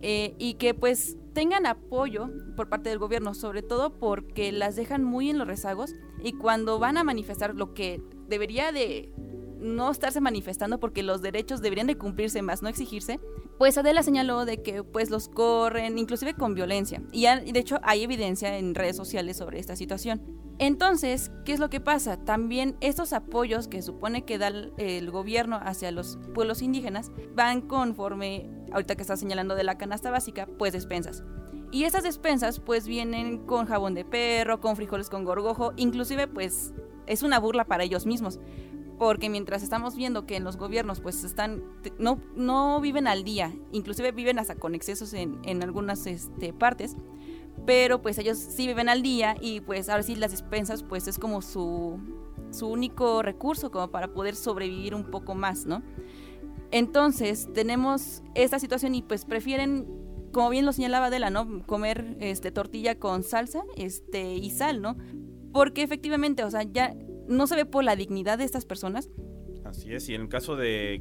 eh, 0.01 0.35
y 0.37 0.55
que 0.55 0.73
pues 0.73 1.17
tengan 1.33 1.65
apoyo 1.65 2.29
por 2.55 2.69
parte 2.69 2.89
del 2.89 2.99
gobierno, 2.99 3.33
sobre 3.33 3.61
todo 3.61 3.99
porque 3.99 4.51
las 4.51 4.75
dejan 4.75 5.03
muy 5.03 5.29
en 5.29 5.37
los 5.37 5.47
rezagos 5.47 5.93
y 6.23 6.33
cuando 6.33 6.79
van 6.79 6.97
a 6.97 7.03
manifestar 7.03 7.55
lo 7.55 7.73
que 7.73 8.01
debería 8.27 8.71
de 8.71 9.11
no 9.59 9.91
estarse 9.91 10.21
manifestando 10.21 10.79
porque 10.79 11.03
los 11.03 11.21
derechos 11.21 11.61
deberían 11.61 11.87
de 11.87 11.97
cumplirse 11.97 12.41
más, 12.41 12.61
no 12.61 12.69
exigirse, 12.69 13.19
pues 13.57 13.77
Adela 13.77 14.03
señaló 14.03 14.45
de 14.45 14.61
que 14.61 14.83
pues 14.83 15.09
los 15.09 15.27
corren, 15.27 15.97
inclusive 15.97 16.33
con 16.33 16.53
violencia. 16.53 17.01
Y 17.11 17.25
de 17.25 17.59
hecho 17.59 17.79
hay 17.83 18.03
evidencia 18.03 18.57
en 18.57 18.75
redes 18.75 18.95
sociales 18.95 19.37
sobre 19.37 19.59
esta 19.59 19.75
situación. 19.75 20.21
Entonces, 20.59 21.31
¿qué 21.45 21.53
es 21.53 21.59
lo 21.59 21.69
que 21.69 21.79
pasa? 21.79 22.17
También 22.17 22.75
estos 22.81 23.13
apoyos 23.13 23.67
que 23.67 23.81
supone 23.81 24.25
que 24.25 24.37
da 24.37 24.49
el 24.77 25.09
gobierno 25.09 25.59
hacia 25.61 25.91
los 25.91 26.17
pueblos 26.33 26.61
indígenas 26.61 27.11
van 27.33 27.61
conforme, 27.61 28.49
ahorita 28.71 28.95
que 28.95 29.01
está 29.01 29.15
señalando 29.15 29.55
de 29.55 29.63
la 29.63 29.77
canasta 29.77 30.11
básica, 30.11 30.47
pues 30.57 30.73
despensas. 30.73 31.23
Y 31.71 31.83
esas 31.83 32.03
despensas 32.03 32.59
pues 32.59 32.87
vienen 32.87 33.45
con 33.45 33.67
jabón 33.67 33.93
de 33.93 34.03
perro, 34.03 34.59
con 34.59 34.75
frijoles 34.75 35.09
con 35.09 35.23
gorgojo, 35.23 35.71
inclusive 35.77 36.27
pues 36.27 36.73
es 37.07 37.23
una 37.23 37.39
burla 37.39 37.65
para 37.65 37.83
ellos 37.83 38.05
mismos 38.05 38.39
porque 38.99 39.29
mientras 39.29 39.63
estamos 39.63 39.95
viendo 39.95 40.25
que 40.25 40.35
en 40.35 40.43
los 40.43 40.57
gobiernos 40.57 40.99
pues 40.99 41.23
están 41.23 41.63
no, 41.97 42.21
no 42.35 42.79
viven 42.81 43.07
al 43.07 43.23
día, 43.23 43.55
inclusive 43.71 44.11
viven 44.11 44.37
hasta 44.37 44.55
con 44.55 44.75
excesos 44.75 45.13
en, 45.13 45.39
en 45.43 45.63
algunas 45.63 46.05
este, 46.05 46.51
partes, 46.53 46.97
pero 47.65 48.01
pues 48.01 48.17
ellos 48.17 48.37
sí 48.37 48.67
viven 48.67 48.89
al 48.89 49.01
día 49.01 49.35
y 49.39 49.61
pues 49.61 49.87
ahora 49.89 50.03
sí 50.03 50.15
las 50.15 50.31
despensas 50.31 50.83
pues 50.83 51.07
es 51.07 51.17
como 51.17 51.41
su, 51.41 51.97
su 52.51 52.67
único 52.67 53.21
recurso 53.21 53.71
como 53.71 53.89
para 53.89 54.13
poder 54.13 54.35
sobrevivir 54.35 54.93
un 54.93 55.05
poco 55.05 55.33
más, 55.33 55.65
¿no? 55.65 55.81
Entonces, 56.71 57.47
tenemos 57.53 58.21
esta 58.35 58.59
situación 58.59 58.93
y 58.93 59.01
pues 59.01 59.25
prefieren, 59.25 59.87
como 60.31 60.49
bien 60.49 60.65
lo 60.65 60.73
señalaba 60.73 61.07
Adela, 61.07 61.29
¿no? 61.29 61.65
Comer 61.65 62.17
este, 62.19 62.51
tortilla 62.51 62.99
con 62.99 63.23
salsa 63.23 63.63
este, 63.75 64.35
y 64.35 64.51
sal, 64.51 64.81
¿no? 64.81 64.95
Porque 65.51 65.81
efectivamente, 65.81 66.43
o 66.43 66.51
sea, 66.51 66.63
ya 66.63 66.95
no 67.29 67.47
se 67.47 67.55
ve 67.55 67.65
por 67.65 67.83
la 67.83 67.95
dignidad 67.95 68.37
de 68.37 68.43
estas 68.43 68.65
personas. 68.65 69.09
Así 69.63 69.93
es, 69.93 70.09
y 70.09 70.15
en 70.15 70.21
el 70.21 70.29
caso 70.29 70.55
de 70.55 70.99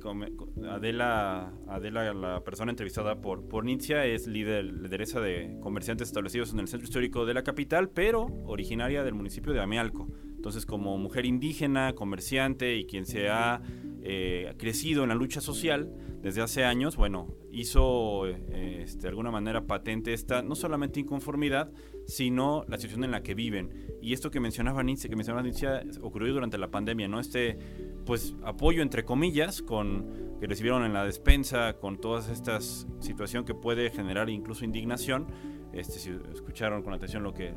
Adela, 0.68 1.54
Adela 1.68 2.12
la 2.12 2.44
persona 2.44 2.70
entrevistada 2.70 3.20
por, 3.20 3.48
por 3.48 3.64
Nitzia, 3.64 4.04
es 4.04 4.26
líder, 4.26 4.64
lideresa 4.64 5.20
de 5.20 5.56
comerciantes 5.60 6.08
establecidos 6.08 6.52
en 6.52 6.60
el 6.60 6.68
centro 6.68 6.84
histórico 6.84 7.24
de 7.24 7.32
la 7.32 7.42
capital, 7.42 7.88
pero 7.88 8.26
originaria 8.44 9.04
del 9.04 9.14
municipio 9.14 9.54
de 9.54 9.60
Amealco. 9.60 10.08
Entonces, 10.36 10.66
como 10.66 10.98
mujer 10.98 11.24
indígena, 11.24 11.94
comerciante 11.94 12.76
y 12.76 12.84
quien 12.84 13.06
se 13.06 13.30
ha 13.30 13.62
eh, 14.02 14.54
crecido 14.58 15.02
en 15.02 15.08
la 15.08 15.14
lucha 15.14 15.40
social 15.40 15.90
desde 16.20 16.42
hace 16.42 16.64
años, 16.64 16.96
bueno, 16.96 17.34
hizo 17.60 18.26
eh, 18.26 18.82
este, 18.84 19.02
de 19.02 19.08
alguna 19.08 19.30
manera 19.30 19.66
patente 19.66 20.12
esta, 20.12 20.42
no 20.42 20.54
solamente 20.54 21.00
inconformidad, 21.00 21.70
sino 22.06 22.64
la 22.68 22.76
situación 22.76 23.04
en 23.04 23.10
la 23.10 23.22
que 23.22 23.34
viven. 23.34 23.88
Y 24.00 24.12
esto 24.12 24.30
que 24.30 24.40
mencionaba 24.40 24.82
Nietzsche, 24.82 25.08
que 25.08 25.16
mencionaba 25.16 25.42
Nietzsche, 25.42 25.68
ocurrió 26.00 26.32
durante 26.32 26.58
la 26.58 26.70
pandemia, 26.70 27.08
¿no? 27.08 27.20
Este, 27.20 27.58
pues, 28.06 28.34
apoyo 28.42 28.82
entre 28.82 29.04
comillas, 29.04 29.62
con 29.62 30.28
que 30.40 30.46
recibieron 30.46 30.84
en 30.84 30.92
la 30.92 31.04
despensa, 31.04 31.74
con 31.78 32.00
todas 32.00 32.28
estas 32.28 32.86
situación 33.00 33.44
que 33.44 33.54
puede 33.54 33.90
generar 33.90 34.30
incluso 34.30 34.64
indignación. 34.64 35.26
Este, 35.72 35.98
si 35.98 36.10
escucharon 36.32 36.82
con 36.82 36.92
atención 36.92 37.22
lo 37.22 37.34
que 37.34 37.54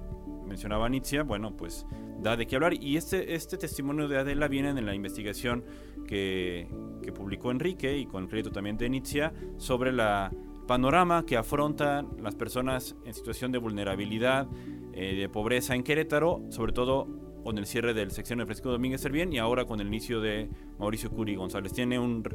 mencionaba 0.47 0.89
Nietzsche, 0.89 1.21
bueno, 1.21 1.55
pues 1.55 1.85
da 2.19 2.35
de 2.35 2.47
qué 2.47 2.55
hablar. 2.55 2.73
Y 2.73 2.97
este, 2.97 3.35
este 3.35 3.57
testimonio 3.57 4.07
de 4.07 4.17
Adela 4.17 4.47
viene 4.47 4.69
en 4.69 4.85
la 4.85 4.95
investigación 4.95 5.63
que, 6.11 6.67
que 7.01 7.13
publicó 7.13 7.51
Enrique 7.51 7.97
y 7.97 8.05
con 8.05 8.27
crédito 8.27 8.51
también 8.51 8.77
de 8.77 8.89
Nietzsche 8.89 9.31
sobre 9.55 9.93
la 9.93 10.29
panorama 10.67 11.25
que 11.25 11.37
afrontan 11.37 12.09
las 12.21 12.35
personas 12.35 12.97
en 13.05 13.13
situación 13.13 13.53
de 13.53 13.59
vulnerabilidad, 13.59 14.49
eh, 14.91 15.15
de 15.15 15.29
pobreza 15.29 15.73
en 15.73 15.83
Querétaro, 15.83 16.41
sobre 16.49 16.73
todo 16.73 17.07
con 17.45 17.57
el 17.57 17.65
cierre 17.65 17.93
del 17.93 18.11
sección 18.11 18.39
de 18.39 18.45
Francisco 18.45 18.71
Domínguez 18.71 18.99
Servién 18.99 19.31
y 19.31 19.37
ahora 19.37 19.63
con 19.63 19.79
el 19.79 19.87
inicio 19.87 20.19
de 20.19 20.49
Mauricio 20.79 21.09
Curi 21.11 21.35
González. 21.35 21.71
Tiene 21.71 21.97
un, 21.97 22.27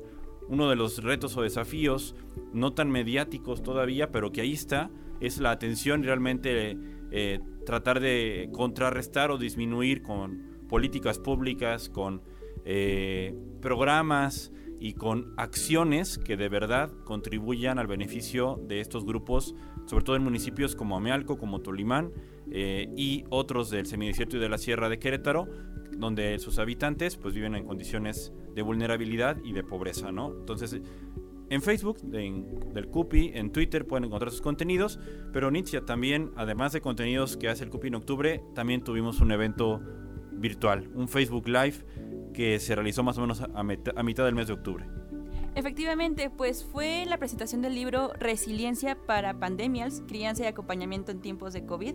uno 0.48 0.70
de 0.70 0.76
los 0.76 1.02
retos 1.02 1.36
o 1.36 1.42
desafíos 1.42 2.14
no 2.54 2.72
tan 2.72 2.90
mediáticos 2.90 3.62
todavía, 3.62 4.10
pero 4.10 4.32
que 4.32 4.40
ahí 4.40 4.54
está, 4.54 4.90
es 5.20 5.38
la 5.38 5.50
atención 5.50 6.02
realmente 6.02 6.78
eh, 7.10 7.40
tratar 7.66 8.00
de 8.00 8.48
contrarrestar 8.54 9.30
o 9.30 9.36
disminuir 9.36 10.02
con 10.02 10.64
políticas 10.66 11.18
públicas, 11.18 11.90
con 11.90 12.22
eh, 12.66 13.32
programas 13.62 14.52
y 14.78 14.94
con 14.94 15.32
acciones 15.36 16.18
que 16.18 16.36
de 16.36 16.48
verdad 16.48 16.90
contribuyan 17.04 17.78
al 17.78 17.86
beneficio 17.86 18.60
de 18.66 18.80
estos 18.80 19.04
grupos, 19.04 19.54
sobre 19.86 20.04
todo 20.04 20.16
en 20.16 20.24
municipios 20.24 20.74
como 20.74 20.96
Amealco, 20.96 21.38
como 21.38 21.60
Tolimán 21.60 22.12
eh, 22.50 22.88
y 22.96 23.24
otros 23.30 23.70
del 23.70 23.86
semidesierto 23.86 24.36
y 24.36 24.40
de 24.40 24.48
la 24.48 24.58
Sierra 24.58 24.88
de 24.88 24.98
Querétaro, 24.98 25.48
donde 25.96 26.38
sus 26.40 26.58
habitantes 26.58 27.16
pues 27.16 27.34
viven 27.34 27.54
en 27.54 27.64
condiciones 27.64 28.32
de 28.54 28.62
vulnerabilidad 28.62 29.38
y 29.44 29.52
de 29.52 29.62
pobreza. 29.62 30.08
Entonces, 30.08 30.80
en 31.48 31.62
Facebook 31.62 32.00
del 32.02 32.88
CUPI, 32.88 33.30
en 33.34 33.52
Twitter 33.52 33.86
pueden 33.86 34.04
encontrar 34.04 34.32
sus 34.32 34.42
contenidos, 34.42 34.98
pero 35.32 35.52
Nietzsche 35.52 35.80
también, 35.80 36.32
además 36.34 36.72
de 36.72 36.80
contenidos 36.80 37.36
que 37.36 37.48
hace 37.48 37.62
el 37.62 37.70
CUPI 37.70 37.88
en 37.88 37.94
octubre, 37.94 38.42
también 38.54 38.82
tuvimos 38.82 39.20
un 39.20 39.30
evento 39.30 39.80
virtual, 40.32 40.90
un 40.94 41.08
Facebook 41.08 41.48
Live 41.48 41.84
que 42.36 42.60
se 42.60 42.74
realizó 42.74 43.02
más 43.02 43.16
o 43.16 43.22
menos 43.22 43.40
a, 43.40 43.62
mitad 43.62 44.24
del 44.24 44.34
mes 44.34 44.46
de 44.46 44.52
octubre. 44.52 44.84
Efectivamente, 45.54 46.28
pues 46.28 46.66
fue 46.70 47.06
la 47.06 47.16
presentación 47.16 47.62
del 47.62 47.74
libro 47.74 48.12
Resiliencia 48.18 48.94
para 49.06 49.38
Pandemias, 49.40 50.02
Crianza 50.06 50.44
y 50.44 50.46
Acompañamiento 50.46 51.10
en 51.10 51.22
Tiempos 51.22 51.54
de 51.54 51.64
COVID, 51.64 51.94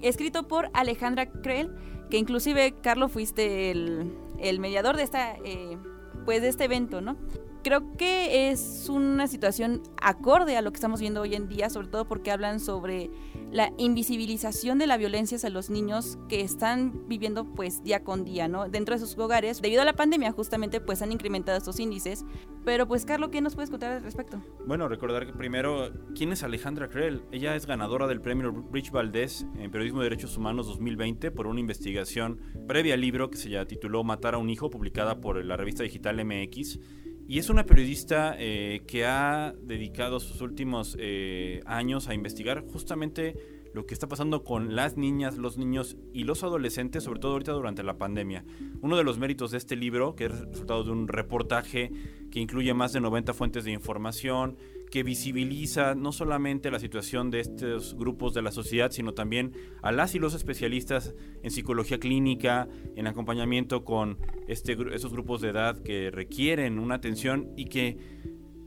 escrito 0.00 0.46
por 0.46 0.70
Alejandra 0.74 1.28
Krell, 1.28 1.74
que 2.08 2.18
inclusive, 2.18 2.76
Carlos, 2.82 3.10
fuiste 3.10 3.72
el, 3.72 4.60
mediador 4.60 4.96
de, 4.96 5.02
esta, 5.02 5.34
eh, 5.44 5.76
pues 6.24 6.40
de 6.40 6.48
este 6.48 6.64
evento, 6.64 7.00
¿no? 7.00 7.16
Creo 7.64 7.96
que 7.96 8.50
es 8.50 8.88
una 8.90 9.26
situación 9.26 9.82
acorde 10.00 10.56
a 10.56 10.62
lo 10.62 10.70
que 10.70 10.76
estamos 10.76 11.00
viendo 11.00 11.22
hoy 11.22 11.34
en 11.34 11.48
día, 11.48 11.70
sobre 11.70 11.88
todo 11.88 12.06
porque 12.06 12.30
hablan 12.30 12.60
sobre 12.60 13.10
la 13.50 13.72
invisibilización 13.78 14.78
de 14.78 14.86
la 14.86 14.98
violencia 14.98 15.36
hacia 15.36 15.48
los 15.48 15.70
niños 15.70 16.18
que 16.28 16.42
están 16.42 17.08
viviendo 17.08 17.44
pues 17.54 17.82
día 17.82 18.04
con 18.04 18.24
día, 18.24 18.48
¿no? 18.48 18.68
Dentro 18.68 18.94
de 18.94 19.00
sus 19.00 19.18
hogares. 19.18 19.62
Debido 19.62 19.80
a 19.80 19.84
la 19.86 19.94
pandemia 19.94 20.30
justamente 20.30 20.80
pues 20.80 21.00
han 21.00 21.10
incrementado 21.10 21.56
estos 21.56 21.80
índices. 21.80 22.24
Pero 22.66 22.86
pues 22.86 23.04
Carlos, 23.06 23.30
¿qué 23.30 23.40
nos 23.40 23.54
puedes 23.54 23.70
contar 23.70 23.92
al 23.92 24.02
respecto? 24.02 24.42
Bueno, 24.66 24.88
recordar 24.88 25.26
que 25.26 25.32
primero, 25.32 25.90
¿quién 26.14 26.32
es 26.32 26.42
Alejandra 26.42 26.88
Krell? 26.88 27.22
Ella 27.32 27.56
es 27.56 27.66
ganadora 27.66 28.06
del 28.06 28.20
premio 28.20 28.66
Rich 28.72 28.90
Valdés 28.90 29.46
en 29.56 29.70
Periodismo 29.70 30.00
de 30.00 30.04
Derechos 30.04 30.36
Humanos 30.36 30.66
2020 30.66 31.30
por 31.30 31.46
una 31.46 31.60
investigación 31.60 32.40
previa 32.68 32.94
al 32.94 33.00
libro 33.00 33.30
que 33.30 33.38
se 33.38 33.48
ya 33.48 33.64
tituló 33.64 34.04
Matar 34.04 34.34
a 34.34 34.38
un 34.38 34.50
hijo, 34.50 34.68
publicada 34.68 35.20
por 35.20 35.42
la 35.42 35.56
revista 35.56 35.82
digital 35.82 36.22
MX 36.22 36.78
y 37.26 37.38
es 37.38 37.48
una 37.48 37.64
periodista 37.64 38.36
eh, 38.38 38.82
que 38.86 39.06
ha 39.06 39.54
dedicado 39.62 40.20
sus 40.20 40.40
últimos 40.40 40.96
eh, 40.98 41.62
años 41.66 42.08
a 42.08 42.14
investigar 42.14 42.64
justamente 42.70 43.34
lo 43.72 43.86
que 43.86 43.94
está 43.94 44.06
pasando 44.06 44.44
con 44.44 44.76
las 44.76 44.96
niñas, 44.96 45.36
los 45.36 45.58
niños 45.58 45.96
y 46.12 46.24
los 46.24 46.44
adolescentes, 46.44 47.02
sobre 47.02 47.18
todo 47.18 47.32
ahorita 47.32 47.52
durante 47.52 47.82
la 47.82 47.98
pandemia. 47.98 48.44
Uno 48.82 48.96
de 48.96 49.02
los 49.02 49.18
méritos 49.18 49.50
de 49.50 49.58
este 49.58 49.74
libro, 49.74 50.14
que 50.14 50.26
es 50.26 50.40
resultado 50.40 50.84
de 50.84 50.92
un 50.92 51.08
reportaje 51.08 51.90
que 52.30 52.40
incluye 52.40 52.72
más 52.72 52.92
de 52.92 53.00
90 53.00 53.34
fuentes 53.34 53.64
de 53.64 53.72
información, 53.72 54.56
que 54.94 55.02
visibiliza 55.02 55.94
no 55.96 56.12
solamente 56.12 56.70
la 56.70 56.78
situación 56.78 57.32
de 57.32 57.40
estos 57.40 57.96
grupos 57.96 58.32
de 58.32 58.42
la 58.42 58.52
sociedad, 58.52 58.92
sino 58.92 59.12
también 59.12 59.50
a 59.82 59.90
las 59.90 60.14
y 60.14 60.20
los 60.20 60.34
especialistas 60.34 61.16
en 61.42 61.50
psicología 61.50 61.98
clínica, 61.98 62.68
en 62.94 63.08
acompañamiento 63.08 63.84
con 63.84 64.18
este, 64.46 64.76
esos 64.94 65.10
grupos 65.10 65.40
de 65.40 65.48
edad 65.48 65.82
que 65.82 66.12
requieren 66.12 66.78
una 66.78 66.94
atención 66.94 67.50
y 67.56 67.64
que 67.64 67.98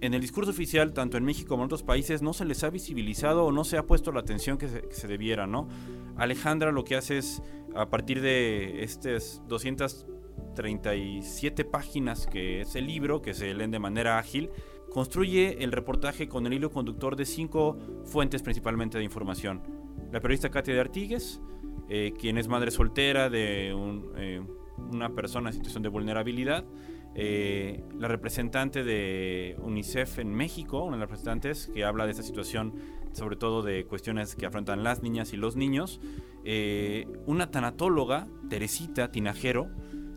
en 0.01 0.13
el 0.13 0.19
discurso 0.19 0.51
oficial, 0.51 0.91
tanto 0.91 1.15
en 1.15 1.23
México 1.23 1.47
como 1.47 1.63
en 1.63 1.67
otros 1.67 1.83
países, 1.83 2.21
no 2.21 2.33
se 2.33 2.43
les 2.43 2.61
ha 2.65 2.71
visibilizado 2.71 3.45
o 3.45 3.53
no 3.53 3.63
se 3.63 3.77
ha 3.77 3.85
puesto 3.85 4.11
la 4.11 4.19
atención 4.19 4.57
que 4.57 4.67
se, 4.67 5.07
debiera, 5.07 5.47
¿no? 5.47 5.69
Alejandra 6.17 6.73
lo 6.73 6.83
que 6.83 6.97
hace 6.97 7.19
es, 7.19 7.41
a 7.73 7.89
partir 7.89 8.19
de 8.19 8.83
estas 8.83 9.41
237 9.47 11.63
páginas 11.63 12.27
que 12.27 12.59
es 12.59 12.75
el 12.75 12.85
libro, 12.85 13.21
que 13.21 13.33
se 13.33 13.53
leen 13.53 13.71
de 13.71 13.79
manera 13.79 14.19
ágil, 14.19 14.49
construye 14.97 15.63
el 15.63 15.71
reportaje 15.71 16.27
con 16.27 16.47
el 16.47 16.53
hilo 16.53 16.71
conductor 16.71 17.15
de 17.15 17.27
cinco 17.27 17.77
fuentes 18.05 18.41
principalmente 18.41 18.97
de 18.97 19.03
información. 19.03 19.61
La 20.11 20.19
periodista 20.19 20.49
Katia 20.49 20.73
de 20.73 20.79
Artigues, 20.79 21.39
eh, 21.87 22.13
quien 22.19 22.39
es 22.39 22.47
madre 22.47 22.71
soltera 22.71 23.29
de 23.29 23.75
eh, 24.17 24.41
una 24.91 25.13
persona 25.13 25.49
en 25.49 25.53
situación 25.53 25.83
de 25.83 25.89
vulnerabilidad, 25.89 26.65
eh, 27.13 27.83
la 27.99 28.07
representante 28.07 28.83
de 28.83 29.55
UNICEF 29.59 30.17
en 30.17 30.33
México, 30.33 30.81
una 30.81 30.95
de 30.95 31.01
las 31.01 31.09
representantes 31.11 31.69
que 31.71 31.85
habla 31.85 32.05
de 32.05 32.11
esta 32.13 32.23
situación, 32.23 32.73
sobre 33.11 33.35
todo 33.35 33.61
de 33.61 33.85
cuestiones 33.85 34.35
que 34.35 34.47
afrontan 34.47 34.83
las 34.83 35.03
niñas 35.03 35.31
y 35.31 35.37
los 35.37 35.55
niños, 35.55 36.01
una 37.27 37.51
tanatóloga, 37.51 38.27
Teresita 38.49 39.11
Tinajero, 39.11 39.69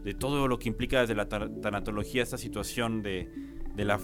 de 0.04 0.14
todo 0.14 0.48
lo 0.48 0.58
que 0.58 0.70
implica 0.70 1.00
desde 1.02 1.14
la 1.14 1.28
tanatología 1.28 2.22
esta 2.22 2.38
situación 2.38 3.02
de, 3.02 3.28
de 3.74 3.84
la 3.84 3.98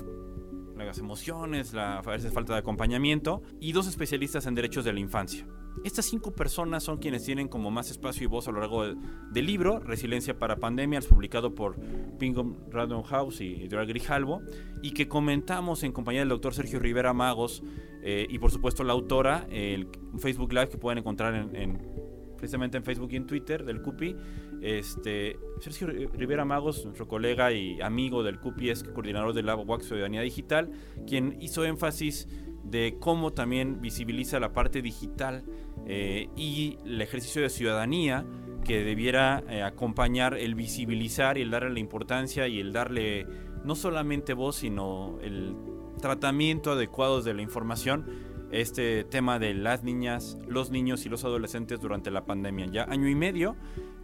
emociones, 0.98 1.72
la 1.72 1.98
a 1.98 2.02
veces 2.02 2.32
falta 2.32 2.52
de 2.54 2.60
acompañamiento, 2.60 3.42
y 3.60 3.72
dos 3.72 3.86
especialistas 3.86 4.46
en 4.46 4.54
derechos 4.54 4.84
de 4.84 4.92
la 4.92 5.00
infancia. 5.00 5.46
Estas 5.84 6.06
cinco 6.06 6.34
personas 6.34 6.82
son 6.82 6.98
quienes 6.98 7.24
tienen 7.24 7.48
como 7.48 7.70
más 7.70 7.90
espacio 7.90 8.24
y 8.24 8.26
voz 8.26 8.48
a 8.48 8.50
lo 8.50 8.60
largo 8.60 8.84
del 8.84 9.46
libro, 9.46 9.78
Resiliencia 9.80 10.38
para 10.38 10.56
Pandemias, 10.56 11.06
publicado 11.06 11.54
por 11.54 11.76
Pingham 12.18 12.56
Random 12.70 13.02
House 13.02 13.40
y 13.40 13.68
Drag 13.68 13.86
Grijalvo, 13.88 14.40
y 14.82 14.92
que 14.92 15.06
comentamos 15.06 15.82
en 15.82 15.92
compañía 15.92 16.20
del 16.22 16.30
doctor 16.30 16.54
Sergio 16.54 16.78
Rivera 16.78 17.12
Magos 17.12 17.62
eh, 18.02 18.26
y 18.28 18.38
por 18.38 18.50
supuesto 18.50 18.84
la 18.84 18.94
autora, 18.94 19.46
el 19.50 19.88
Facebook 20.18 20.52
Live 20.52 20.70
que 20.70 20.78
pueden 20.78 20.98
encontrar 20.98 21.34
en 21.34 22.06
precisamente 22.36 22.76
en 22.76 22.84
Facebook 22.84 23.10
y 23.12 23.16
en 23.16 23.26
Twitter 23.26 23.64
del 23.64 23.82
CUPI. 23.82 24.16
Este, 24.62 25.38
Sergio 25.60 25.88
Rivera 25.88 26.44
Magos, 26.44 26.84
nuestro 26.84 27.06
colega 27.06 27.52
y 27.52 27.80
amigo 27.80 28.22
del 28.22 28.40
CUPI, 28.40 28.70
es 28.70 28.84
coordinador 28.84 29.32
del 29.32 29.46
Labo 29.46 29.62
Wax 29.62 29.86
Ciudadanía 29.86 30.22
Digital, 30.22 30.70
quien 31.06 31.36
hizo 31.40 31.64
énfasis 31.64 32.28
de 32.64 32.96
cómo 32.98 33.32
también 33.32 33.80
visibiliza 33.80 34.40
la 34.40 34.52
parte 34.52 34.82
digital 34.82 35.44
eh, 35.86 36.28
y 36.36 36.78
el 36.84 37.00
ejercicio 37.00 37.42
de 37.42 37.48
ciudadanía 37.48 38.26
que 38.64 38.82
debiera 38.82 39.44
eh, 39.48 39.62
acompañar 39.62 40.34
el 40.34 40.56
visibilizar 40.56 41.38
y 41.38 41.42
el 41.42 41.50
darle 41.50 41.70
la 41.70 41.78
importancia 41.78 42.48
y 42.48 42.58
el 42.58 42.72
darle 42.72 43.26
no 43.64 43.76
solamente 43.76 44.34
voz, 44.34 44.56
sino 44.56 45.18
el 45.22 45.54
tratamiento 46.00 46.72
adecuado 46.72 47.22
de 47.22 47.34
la 47.34 47.42
información 47.42 48.04
este 48.50 49.04
tema 49.04 49.38
de 49.38 49.54
las 49.54 49.82
niñas, 49.82 50.38
los 50.46 50.70
niños 50.70 51.04
y 51.04 51.08
los 51.08 51.24
adolescentes 51.24 51.80
durante 51.80 52.10
la 52.10 52.24
pandemia. 52.24 52.66
Ya 52.66 52.84
año 52.84 53.08
y 53.08 53.14
medio. 53.14 53.56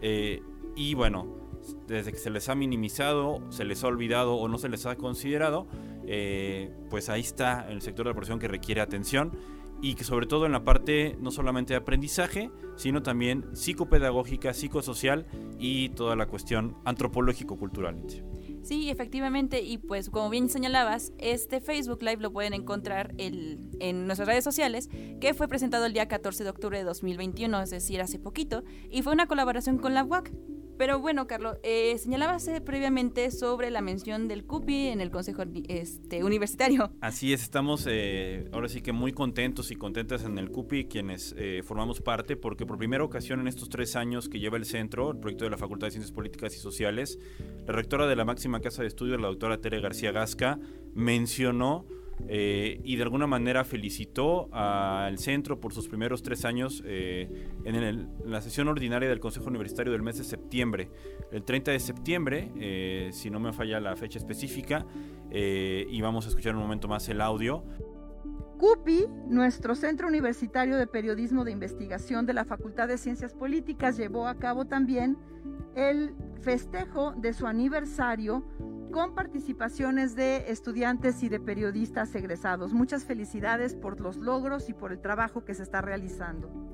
Eh, 0.03 0.43
y 0.77 0.95
bueno, 0.95 1.27
desde 1.87 2.13
que 2.13 2.19
se 2.19 2.31
les 2.31 2.49
ha 2.49 2.55
minimizado, 2.55 3.41
se 3.51 3.65
les 3.65 3.83
ha 3.85 3.87
olvidado 3.87 4.35
o 4.35 4.49
no 4.49 4.59
se 4.59 4.69
les 4.69 4.85
ha 4.87 4.97
considerado, 4.97 5.67
eh, 6.07 6.75
pues 6.91 7.09
ahí 7.09 7.21
está 7.21 7.71
el 7.71 7.83
sector 7.83 8.05
de 8.05 8.11
la 8.11 8.15
profesión 8.15 8.39
que 8.39 8.49
requiere 8.49 8.81
atención 8.81 9.33
y 9.81 9.95
que 9.95 10.05
sobre 10.05 10.27
todo 10.27 10.47
en 10.47 10.53
la 10.53 10.65
parte 10.65 11.17
no 11.21 11.31
solamente 11.31 11.75
de 11.75 11.79
aprendizaje, 11.79 12.51
sino 12.77 13.03
también 13.03 13.45
psicopedagógica, 13.55 14.55
psicosocial 14.55 15.27
y 15.59 15.91
toda 15.91 16.17
la 16.17 16.27
cuestión 16.27 16.77
antropológico-cultural. 16.85 17.97
Sí, 18.63 18.91
efectivamente, 18.91 19.61
y 19.61 19.79
pues 19.79 20.09
como 20.09 20.31
bien 20.31 20.49
señalabas, 20.49 21.13
este 21.19 21.61
Facebook 21.61 22.01
Live 22.03 22.23
lo 22.23 22.33
pueden 22.33 22.55
encontrar 22.55 23.13
en 23.19 24.07
nuestras 24.07 24.29
redes 24.29 24.45
sociales, 24.45 24.89
que 25.21 25.35
fue 25.35 25.49
presentado 25.49 25.85
el 25.85 25.93
día 25.93 26.07
14 26.07 26.45
de 26.45 26.51
octubre 26.51 26.79
de 26.79 26.85
2021, 26.85 27.61
es 27.61 27.71
decir, 27.71 28.01
hace 28.01 28.21
poquito, 28.21 28.63
y 28.89 29.03
fue 29.03 29.13
una 29.13 29.27
colaboración 29.27 29.79
con 29.79 29.95
la 29.95 30.05
UAC. 30.05 30.33
Pero 30.83 30.99
bueno, 30.99 31.29
Carlos, 31.29 31.59
eh, 31.63 31.97
señalabas 31.99 32.51
previamente 32.65 33.31
sobre 33.31 33.71
la 33.71 33.81
mención 33.83 34.27
del 34.27 34.43
CUPI 34.43 34.89
en 34.89 35.01
el 35.01 35.13
Consejo 35.13 35.45
este, 35.69 36.25
Universitario. 36.25 36.91
Así 37.01 37.33
es, 37.33 37.45
estamos 37.45 37.87
eh, 37.89 38.49
ahora 38.51 38.69
sí 38.69 38.83
que 38.83 38.91
muy 38.91 39.13
contentos 39.13 39.71
y 39.71 39.77
contentas 39.77 40.25
en 40.25 40.39
el 40.39 40.51
CUPI 40.51 40.87
quienes 40.87 41.37
eh, 41.39 41.63
formamos 41.65 42.01
parte, 42.01 42.37
porque 42.37 42.67
por 42.67 42.79
primera 42.79 43.05
ocasión 43.05 43.39
en 43.39 43.47
estos 43.47 43.69
tres 43.69 43.95
años 43.95 44.29
que 44.29 44.41
lleva 44.41 44.57
el 44.57 44.65
centro, 44.65 45.13
el 45.13 45.19
proyecto 45.19 45.45
de 45.45 45.53
la 45.53 45.57
Facultad 45.57 45.87
de 45.87 45.93
Ciencias 45.93 46.11
Políticas 46.11 46.57
y 46.57 46.59
Sociales, 46.59 47.17
la 47.65 47.75
rectora 47.75 48.09
de 48.09 48.17
la 48.17 48.25
máxima 48.25 48.59
casa 48.59 48.83
de 48.83 48.89
estudios, 48.89 49.21
la 49.21 49.29
doctora 49.29 49.61
Tere 49.61 49.81
García 49.81 50.11
Gasca, 50.11 50.59
mencionó 50.97 51.87
eh, 52.29 52.81
y 52.85 52.97
de 52.97 53.03
alguna 53.03 53.27
manera 53.27 53.65
felicitó 53.65 54.49
al 54.53 55.19
centro 55.19 55.61
por 55.61 55.73
sus 55.73 55.89
primeros 55.89 56.23
tres 56.23 56.45
años 56.45 56.83
eh, 56.87 57.49
en, 57.65 58.09
la 58.25 58.41
sesión 58.41 58.69
ordinaria 58.69 59.09
del 59.09 59.21
Consejo 59.21 59.47
Universitario 59.47 59.93
del 59.93 60.03
mes 60.03 60.19
de 60.19 60.25
septiembre. 60.25 60.91
El 61.31 61.45
30 61.45 61.73
de 61.73 61.81
septiembre, 61.81 62.53
eh, 62.57 63.11
si 63.13 63.31
no 63.31 63.41
me 63.41 63.53
falla 63.53 63.81
la 63.81 63.97
fecha 63.97 64.19
específica, 64.19 64.87
y 65.35 66.01
vamos 66.03 66.27
a 66.27 66.29
escuchar 66.29 66.55
un 66.55 66.61
momento 66.61 66.89
más 66.89 67.09
el 67.09 67.23
audio. 67.23 67.65
CUPI, 68.59 69.07
nuestro 69.29 69.75
Centro 69.75 70.07
Universitario 70.07 70.77
de 70.77 70.87
Periodismo 70.87 71.43
de 71.45 71.53
Investigación 71.53 72.27
de 72.27 72.35
la 72.35 72.45
Facultad 72.45 72.87
de 72.87 72.99
Ciencias 72.99 73.33
Políticas, 73.33 73.97
llevó 73.97 74.29
a 74.29 74.37
cabo 74.37 74.67
también 74.67 75.17
el 75.75 76.15
festejo 76.43 77.13
de 77.13 77.33
su 77.33 77.47
aniversario 77.47 78.45
con 78.93 79.15
participaciones 79.15 80.15
de 80.15 80.53
estudiantes 80.53 81.23
y 81.23 81.29
de 81.29 81.41
periodistas 81.41 82.15
egresados. 82.15 82.73
Muchas 82.73 83.05
felicidades 83.05 83.75
por 83.75 84.01
los 84.01 84.19
logros 84.19 84.69
y 84.69 84.75
por 84.75 84.93
el 84.93 85.01
trabajo 85.01 85.45
que 85.45 85.55
se 85.55 85.65
está 85.65 85.81
realizando. 85.81 86.73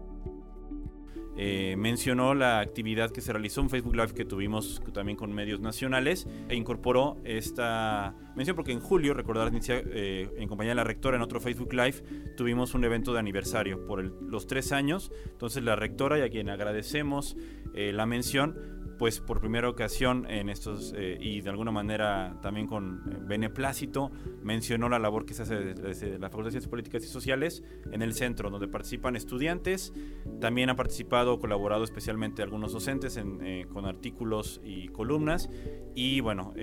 Eh, 1.40 1.76
mencionó 1.78 2.34
la 2.34 2.58
actividad 2.58 3.12
que 3.12 3.20
se 3.20 3.32
realizó 3.32 3.60
en 3.60 3.70
Facebook 3.70 3.94
Live 3.94 4.12
que 4.12 4.24
tuvimos 4.24 4.82
también 4.92 5.16
con 5.16 5.32
medios 5.32 5.60
nacionales 5.60 6.26
e 6.48 6.56
incorporó 6.56 7.16
esta 7.22 8.12
mención 8.34 8.56
porque 8.56 8.72
en 8.72 8.80
julio, 8.80 9.14
recordar, 9.14 9.52
eh, 9.54 10.28
en 10.36 10.48
compañía 10.48 10.72
de 10.72 10.74
la 10.74 10.82
rectora 10.84 11.16
en 11.16 11.22
otro 11.22 11.38
Facebook 11.38 11.72
Live, 11.72 12.02
tuvimos 12.36 12.74
un 12.74 12.82
evento 12.82 13.12
de 13.12 13.20
aniversario 13.20 13.86
por 13.86 14.02
los 14.02 14.48
tres 14.48 14.72
años. 14.72 15.12
Entonces 15.30 15.62
la 15.62 15.76
rectora 15.76 16.18
y 16.18 16.22
a 16.22 16.28
quien 16.28 16.50
agradecemos 16.50 17.36
eh, 17.72 17.92
la 17.92 18.04
mención, 18.04 18.56
pues 18.98 19.20
por 19.20 19.40
primera 19.40 19.68
ocasión 19.68 20.26
en 20.28 20.48
estos 20.48 20.92
eh, 20.96 21.16
y 21.20 21.40
de 21.40 21.50
alguna 21.50 21.70
manera 21.70 22.36
también 22.42 22.66
con 22.66 23.02
eh, 23.10 23.16
beneplácito 23.20 24.10
mencionó 24.42 24.88
la 24.88 24.98
labor 24.98 25.24
que 25.24 25.34
se 25.34 25.42
hace 25.42 25.56
desde 25.74 26.18
la 26.18 26.28
Facultad 26.28 26.48
de 26.48 26.52
Ciencias 26.52 26.70
Políticas 26.70 27.04
y 27.04 27.08
Sociales 27.08 27.62
en 27.92 28.02
el 28.02 28.12
centro 28.12 28.50
donde 28.50 28.66
participan 28.68 29.16
estudiantes 29.16 29.92
también 30.40 30.68
ha 30.70 30.76
participado 30.76 31.34
o 31.34 31.38
colaborado 31.38 31.84
especialmente 31.84 32.42
algunos 32.42 32.72
docentes 32.72 33.18
eh, 33.18 33.66
con 33.72 33.86
artículos 33.86 34.60
y 34.64 34.88
columnas 34.88 35.48
y 35.94 36.20
bueno 36.20 36.54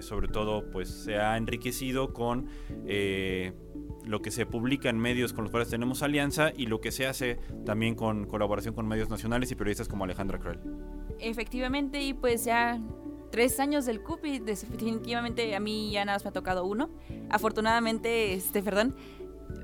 sobre 0.00 0.28
todo 0.28 0.70
pues 0.70 0.88
se 0.88 1.16
ha 1.16 1.36
enriquecido 1.36 2.12
con 2.12 2.48
lo 4.04 4.22
que 4.22 4.30
se 4.30 4.46
publica 4.46 4.88
en 4.88 4.98
medios 4.98 5.32
con 5.32 5.44
los 5.44 5.50
cuales 5.50 5.68
tenemos 5.68 6.02
alianza 6.02 6.52
y 6.56 6.66
lo 6.66 6.80
que 6.80 6.90
se 6.90 7.06
hace 7.06 7.38
también 7.64 7.94
con 7.94 8.26
colaboración 8.26 8.74
con 8.74 8.86
medios 8.86 9.08
nacionales 9.08 9.50
y 9.52 9.54
periodistas 9.54 9.88
como 9.88 10.04
Alejandra 10.04 10.38
Krell. 10.38 10.60
Efectivamente, 11.18 12.02
y 12.02 12.14
pues 12.14 12.44
ya 12.44 12.80
tres 13.30 13.58
años 13.60 13.86
del 13.86 14.02
CUP 14.02 14.24
y 14.26 14.38
definitivamente 14.38 15.54
a 15.56 15.60
mí 15.60 15.90
ya 15.90 16.04
nada 16.04 16.16
más 16.16 16.24
me 16.24 16.28
ha 16.28 16.32
tocado 16.32 16.64
uno. 16.64 16.90
Afortunadamente, 17.30 18.34
este, 18.34 18.62
perdón, 18.62 18.94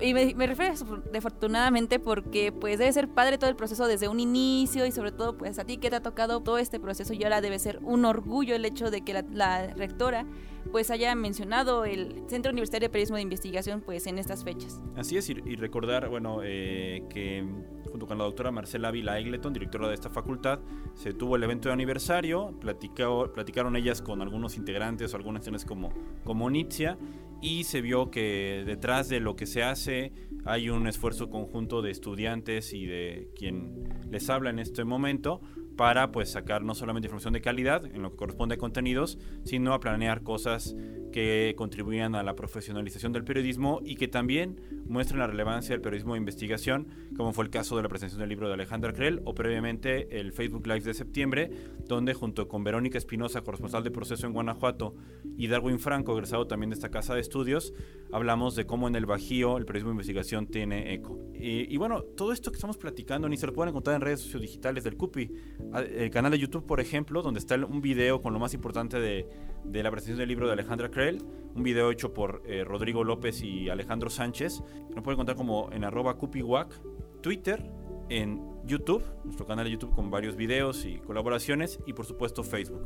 y 0.00 0.14
me, 0.14 0.46
refiero 0.46 0.74
desafortunadamente 1.12 1.98
porque 1.98 2.52
pues 2.52 2.78
debe 2.78 2.92
ser 2.92 3.08
padre 3.08 3.36
todo 3.36 3.50
el 3.50 3.56
proceso 3.56 3.86
desde 3.86 4.08
un 4.08 4.20
inicio 4.20 4.86
y 4.86 4.92
sobre 4.92 5.10
todo 5.10 5.36
pues 5.36 5.58
a 5.58 5.64
ti 5.64 5.78
que 5.78 5.90
te 5.90 5.96
ha 5.96 6.02
tocado 6.02 6.40
todo 6.40 6.58
este 6.58 6.78
proceso 6.78 7.14
y 7.14 7.24
ahora 7.24 7.40
debe 7.40 7.58
ser 7.58 7.80
un 7.82 8.04
orgullo 8.04 8.54
el 8.54 8.64
hecho 8.64 8.90
de 8.90 9.02
que 9.02 9.12
la, 9.12 9.24
la 9.32 9.74
rectora 9.74 10.24
pues 10.70 10.90
haya 10.90 11.14
mencionado 11.14 11.84
el 11.84 12.22
Centro 12.28 12.52
Universitario 12.52 12.88
de 12.88 12.90
Periodismo 12.90 13.16
de 13.16 13.22
Investigación 13.22 13.80
pues 13.80 14.06
en 14.06 14.18
estas 14.18 14.44
fechas. 14.44 14.80
Así 14.96 15.16
es, 15.16 15.28
y, 15.30 15.34
recordar, 15.56 16.08
bueno, 16.08 16.40
eh, 16.42 17.04
que 17.10 17.44
junto 17.90 18.06
con 18.06 18.18
la 18.18 18.24
doctora 18.24 18.50
Marcela 18.50 18.90
Vila 18.90 19.18
Egleton, 19.18 19.52
directora 19.52 19.88
de 19.88 19.94
esta 19.94 20.10
facultad, 20.10 20.60
se 20.94 21.14
tuvo 21.14 21.36
el 21.36 21.42
evento 21.42 21.68
de 21.68 21.72
aniversario, 21.72 22.54
platicó, 22.60 23.32
platicaron 23.32 23.76
ellas 23.76 24.02
con 24.02 24.20
algunos 24.20 24.56
integrantes 24.56 25.12
o 25.12 25.16
algunas 25.16 25.46
instituciones 25.46 25.64
como, 25.64 26.22
como 26.24 26.50
Nitzia, 26.50 26.98
y 27.40 27.64
se 27.64 27.80
vio 27.80 28.10
que 28.10 28.64
detrás 28.66 29.08
de 29.08 29.20
lo 29.20 29.36
que 29.36 29.46
se 29.46 29.62
hace 29.62 30.12
hay 30.44 30.70
un 30.70 30.86
esfuerzo 30.86 31.30
conjunto 31.30 31.82
de 31.82 31.90
estudiantes 31.90 32.72
y 32.72 32.86
de 32.86 33.30
quien 33.36 33.88
les 34.10 34.28
habla 34.28 34.50
en 34.50 34.58
este 34.58 34.84
momento 34.84 35.40
para 35.78 36.10
pues 36.10 36.32
sacar 36.32 36.64
no 36.64 36.74
solamente 36.74 37.06
información 37.06 37.32
de 37.34 37.40
calidad 37.40 37.86
en 37.86 38.02
lo 38.02 38.10
que 38.10 38.16
corresponde 38.16 38.56
a 38.56 38.58
contenidos, 38.58 39.16
sino 39.44 39.72
a 39.72 39.78
planear 39.78 40.24
cosas 40.24 40.74
que 41.12 41.54
contribuyan 41.56 42.16
a 42.16 42.24
la 42.24 42.34
profesionalización 42.34 43.12
del 43.12 43.22
periodismo 43.22 43.80
y 43.84 43.94
que 43.94 44.08
también 44.08 44.77
muestren 44.88 45.20
la 45.20 45.26
relevancia 45.26 45.74
del 45.74 45.80
periodismo 45.80 46.14
de 46.14 46.18
investigación, 46.18 46.88
como 47.16 47.32
fue 47.32 47.44
el 47.44 47.50
caso 47.50 47.76
de 47.76 47.82
la 47.82 47.88
presentación 47.88 48.20
del 48.20 48.28
libro 48.28 48.48
de 48.48 48.54
Alejandra 48.54 48.92
Krell 48.92 49.20
o 49.24 49.34
previamente 49.34 50.20
el 50.20 50.32
Facebook 50.32 50.66
Live 50.66 50.80
de 50.80 50.94
septiembre, 50.94 51.50
donde 51.86 52.14
junto 52.14 52.48
con 52.48 52.64
Verónica 52.64 52.98
Espinosa, 52.98 53.42
corresponsal 53.42 53.84
de 53.84 53.90
proceso 53.90 54.26
en 54.26 54.32
Guanajuato, 54.32 54.94
y 55.36 55.46
Darwin 55.48 55.78
Franco, 55.78 56.12
egresado 56.12 56.46
también 56.46 56.70
de 56.70 56.74
esta 56.74 56.90
casa 56.90 57.14
de 57.14 57.20
estudios, 57.20 57.72
hablamos 58.12 58.56
de 58.56 58.66
cómo 58.66 58.88
en 58.88 58.96
el 58.96 59.06
Bajío 59.06 59.56
el 59.56 59.64
periodismo 59.64 59.90
de 59.90 59.94
investigación 59.94 60.46
tiene 60.46 60.94
eco. 60.94 61.18
Y, 61.34 61.76
bueno, 61.76 62.02
todo 62.02 62.32
esto 62.32 62.50
que 62.50 62.56
estamos 62.56 62.76
platicando 62.76 63.28
ni 63.28 63.36
se 63.36 63.46
lo 63.46 63.52
pueden 63.52 63.68
encontrar 63.70 63.94
en 63.96 64.02
redes 64.02 64.20
sociodigitales 64.20 64.82
del 64.82 64.96
CUPI 64.96 65.30
el 65.74 66.10
canal 66.10 66.32
de 66.32 66.38
YouTube, 66.38 66.66
por 66.66 66.80
ejemplo, 66.80 67.22
donde 67.22 67.40
está 67.40 67.56
un 67.56 67.80
video 67.80 68.20
con 68.20 68.32
lo 68.32 68.38
más 68.38 68.54
importante 68.54 68.98
de, 68.98 69.26
la 69.64 69.90
presentación 69.90 70.18
del 70.18 70.28
libro 70.28 70.46
de 70.46 70.52
Alejandra 70.54 70.90
Krell, 70.90 71.22
un 71.54 71.62
video 71.62 71.90
hecho 71.90 72.12
por 72.12 72.42
eh, 72.46 72.64
Rodrigo 72.64 73.04
López 73.04 73.42
y 73.42 73.68
Alejandro 73.68 74.10
Sánchez. 74.10 74.62
Lo 74.94 75.02
pueden 75.02 75.16
encontrar 75.16 75.36
como 75.36 75.70
en 75.72 75.84
arroba 75.84 76.16
cupiwac, 76.16 76.72
Twitter, 77.20 77.70
en 78.08 78.40
YouTube, 78.64 79.02
nuestro 79.24 79.46
canal 79.46 79.64
de 79.64 79.72
YouTube 79.72 79.94
con 79.94 80.10
varios 80.10 80.36
videos 80.36 80.84
y 80.84 80.98
colaboraciones, 80.98 81.80
y 81.86 81.92
por 81.92 82.06
supuesto 82.06 82.42
Facebook. 82.44 82.82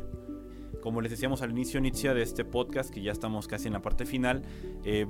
Como 0.80 1.00
les 1.00 1.10
decíamos 1.10 1.42
al 1.42 1.50
inicio, 1.50 1.78
inicia 1.78 2.14
de 2.14 2.22
este 2.22 2.44
podcast, 2.44 2.90
que 2.90 3.02
ya 3.02 3.12
estamos 3.12 3.46
casi 3.46 3.68
en 3.68 3.74
la 3.74 3.82
parte 3.82 4.04
final, 4.04 4.42
eh, 4.84 5.06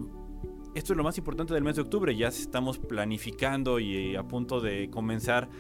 esto 0.75 0.95
es 0.95 0.97
lo 0.97 1.05
más 1.05 1.19
importante 1.19 1.53
del 1.53 1.63
mes 1.63 1.77
de 1.77 1.83
octubre. 1.83 2.17
Ya 2.17 2.29
estamos 2.29 2.79
planificando 2.79 3.79
y 3.79 4.17
a 4.17 4.23
punto 4.23 4.61
de 4.61 4.89
comenzar 4.91 5.51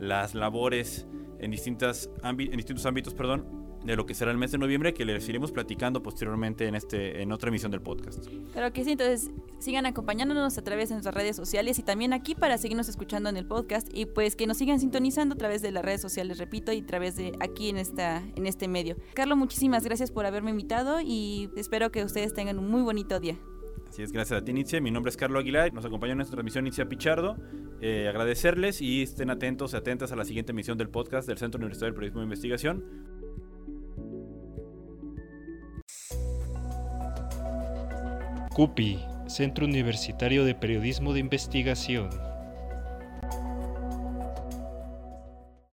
las 0.00 0.34
labores 0.34 1.06
en, 1.38 1.50
distintas 1.50 2.10
distintos 2.36 2.84
ámbitos 2.84 3.14
perdón, 3.14 3.65
de 3.86 3.96
lo 3.96 4.04
que 4.04 4.14
será 4.14 4.32
el 4.32 4.36
mes 4.36 4.52
de 4.52 4.58
noviembre 4.58 4.92
que 4.92 5.04
les 5.04 5.28
iremos 5.28 5.52
platicando 5.52 6.02
posteriormente 6.02 6.66
en, 6.66 6.74
este, 6.74 7.22
en 7.22 7.32
otra 7.32 7.48
emisión 7.48 7.70
del 7.70 7.80
podcast. 7.80 8.26
Claro 8.52 8.72
que 8.72 8.84
sí, 8.84 8.92
entonces 8.92 9.30
sigan 9.58 9.86
acompañándonos 9.86 10.58
a 10.58 10.62
través 10.62 10.88
de 10.88 10.96
nuestras 10.96 11.14
redes 11.14 11.36
sociales 11.36 11.78
y 11.78 11.82
también 11.82 12.12
aquí 12.12 12.34
para 12.34 12.58
seguirnos 12.58 12.88
escuchando 12.88 13.28
en 13.28 13.36
el 13.36 13.46
podcast 13.46 13.88
y 13.94 14.06
pues 14.06 14.36
que 14.36 14.46
nos 14.46 14.56
sigan 14.56 14.80
sintonizando 14.80 15.34
a 15.34 15.38
través 15.38 15.62
de 15.62 15.70
las 15.70 15.84
redes 15.84 16.00
sociales, 16.00 16.38
repito, 16.38 16.72
y 16.72 16.80
a 16.80 16.86
través 16.86 17.16
de 17.16 17.32
aquí 17.40 17.68
en, 17.68 17.78
esta, 17.78 18.22
en 18.34 18.46
este 18.46 18.68
medio. 18.68 18.96
Carlos, 19.14 19.38
muchísimas 19.38 19.84
gracias 19.84 20.10
por 20.10 20.26
haberme 20.26 20.50
invitado 20.50 21.00
y 21.00 21.50
espero 21.56 21.90
que 21.92 22.04
ustedes 22.04 22.34
tengan 22.34 22.58
un 22.58 22.68
muy 22.68 22.82
bonito 22.82 23.20
día. 23.20 23.38
Así 23.88 24.02
es, 24.02 24.12
gracias 24.12 24.42
a 24.42 24.44
ti, 24.44 24.52
Nitzia. 24.52 24.80
Mi 24.80 24.90
nombre 24.90 25.10
es 25.10 25.16
Carlos 25.16 25.40
Aguilar. 25.40 25.72
Nos 25.72 25.84
acompañó 25.84 26.12
en 26.12 26.20
esta 26.20 26.32
transmisión 26.32 26.64
Nitzia 26.64 26.88
Pichardo. 26.88 27.36
Eh, 27.80 28.08
agradecerles 28.08 28.82
y 28.82 29.02
estén 29.02 29.30
atentos 29.30 29.74
y 29.74 29.76
atentas 29.76 30.12
a 30.12 30.16
la 30.16 30.24
siguiente 30.24 30.52
emisión 30.52 30.76
del 30.76 30.88
podcast 30.88 31.28
del 31.28 31.38
Centro 31.38 31.58
Universitario 31.58 31.92
del 31.92 31.94
Periodismo 31.94 32.20
de 32.20 32.24
Investigación. 32.24 32.84
CUPI, 38.56 39.04
Centro 39.26 39.66
Universitario 39.66 40.46
de 40.46 40.54
Periodismo 40.54 41.12
de 41.12 41.20
Investigación. 41.20 42.08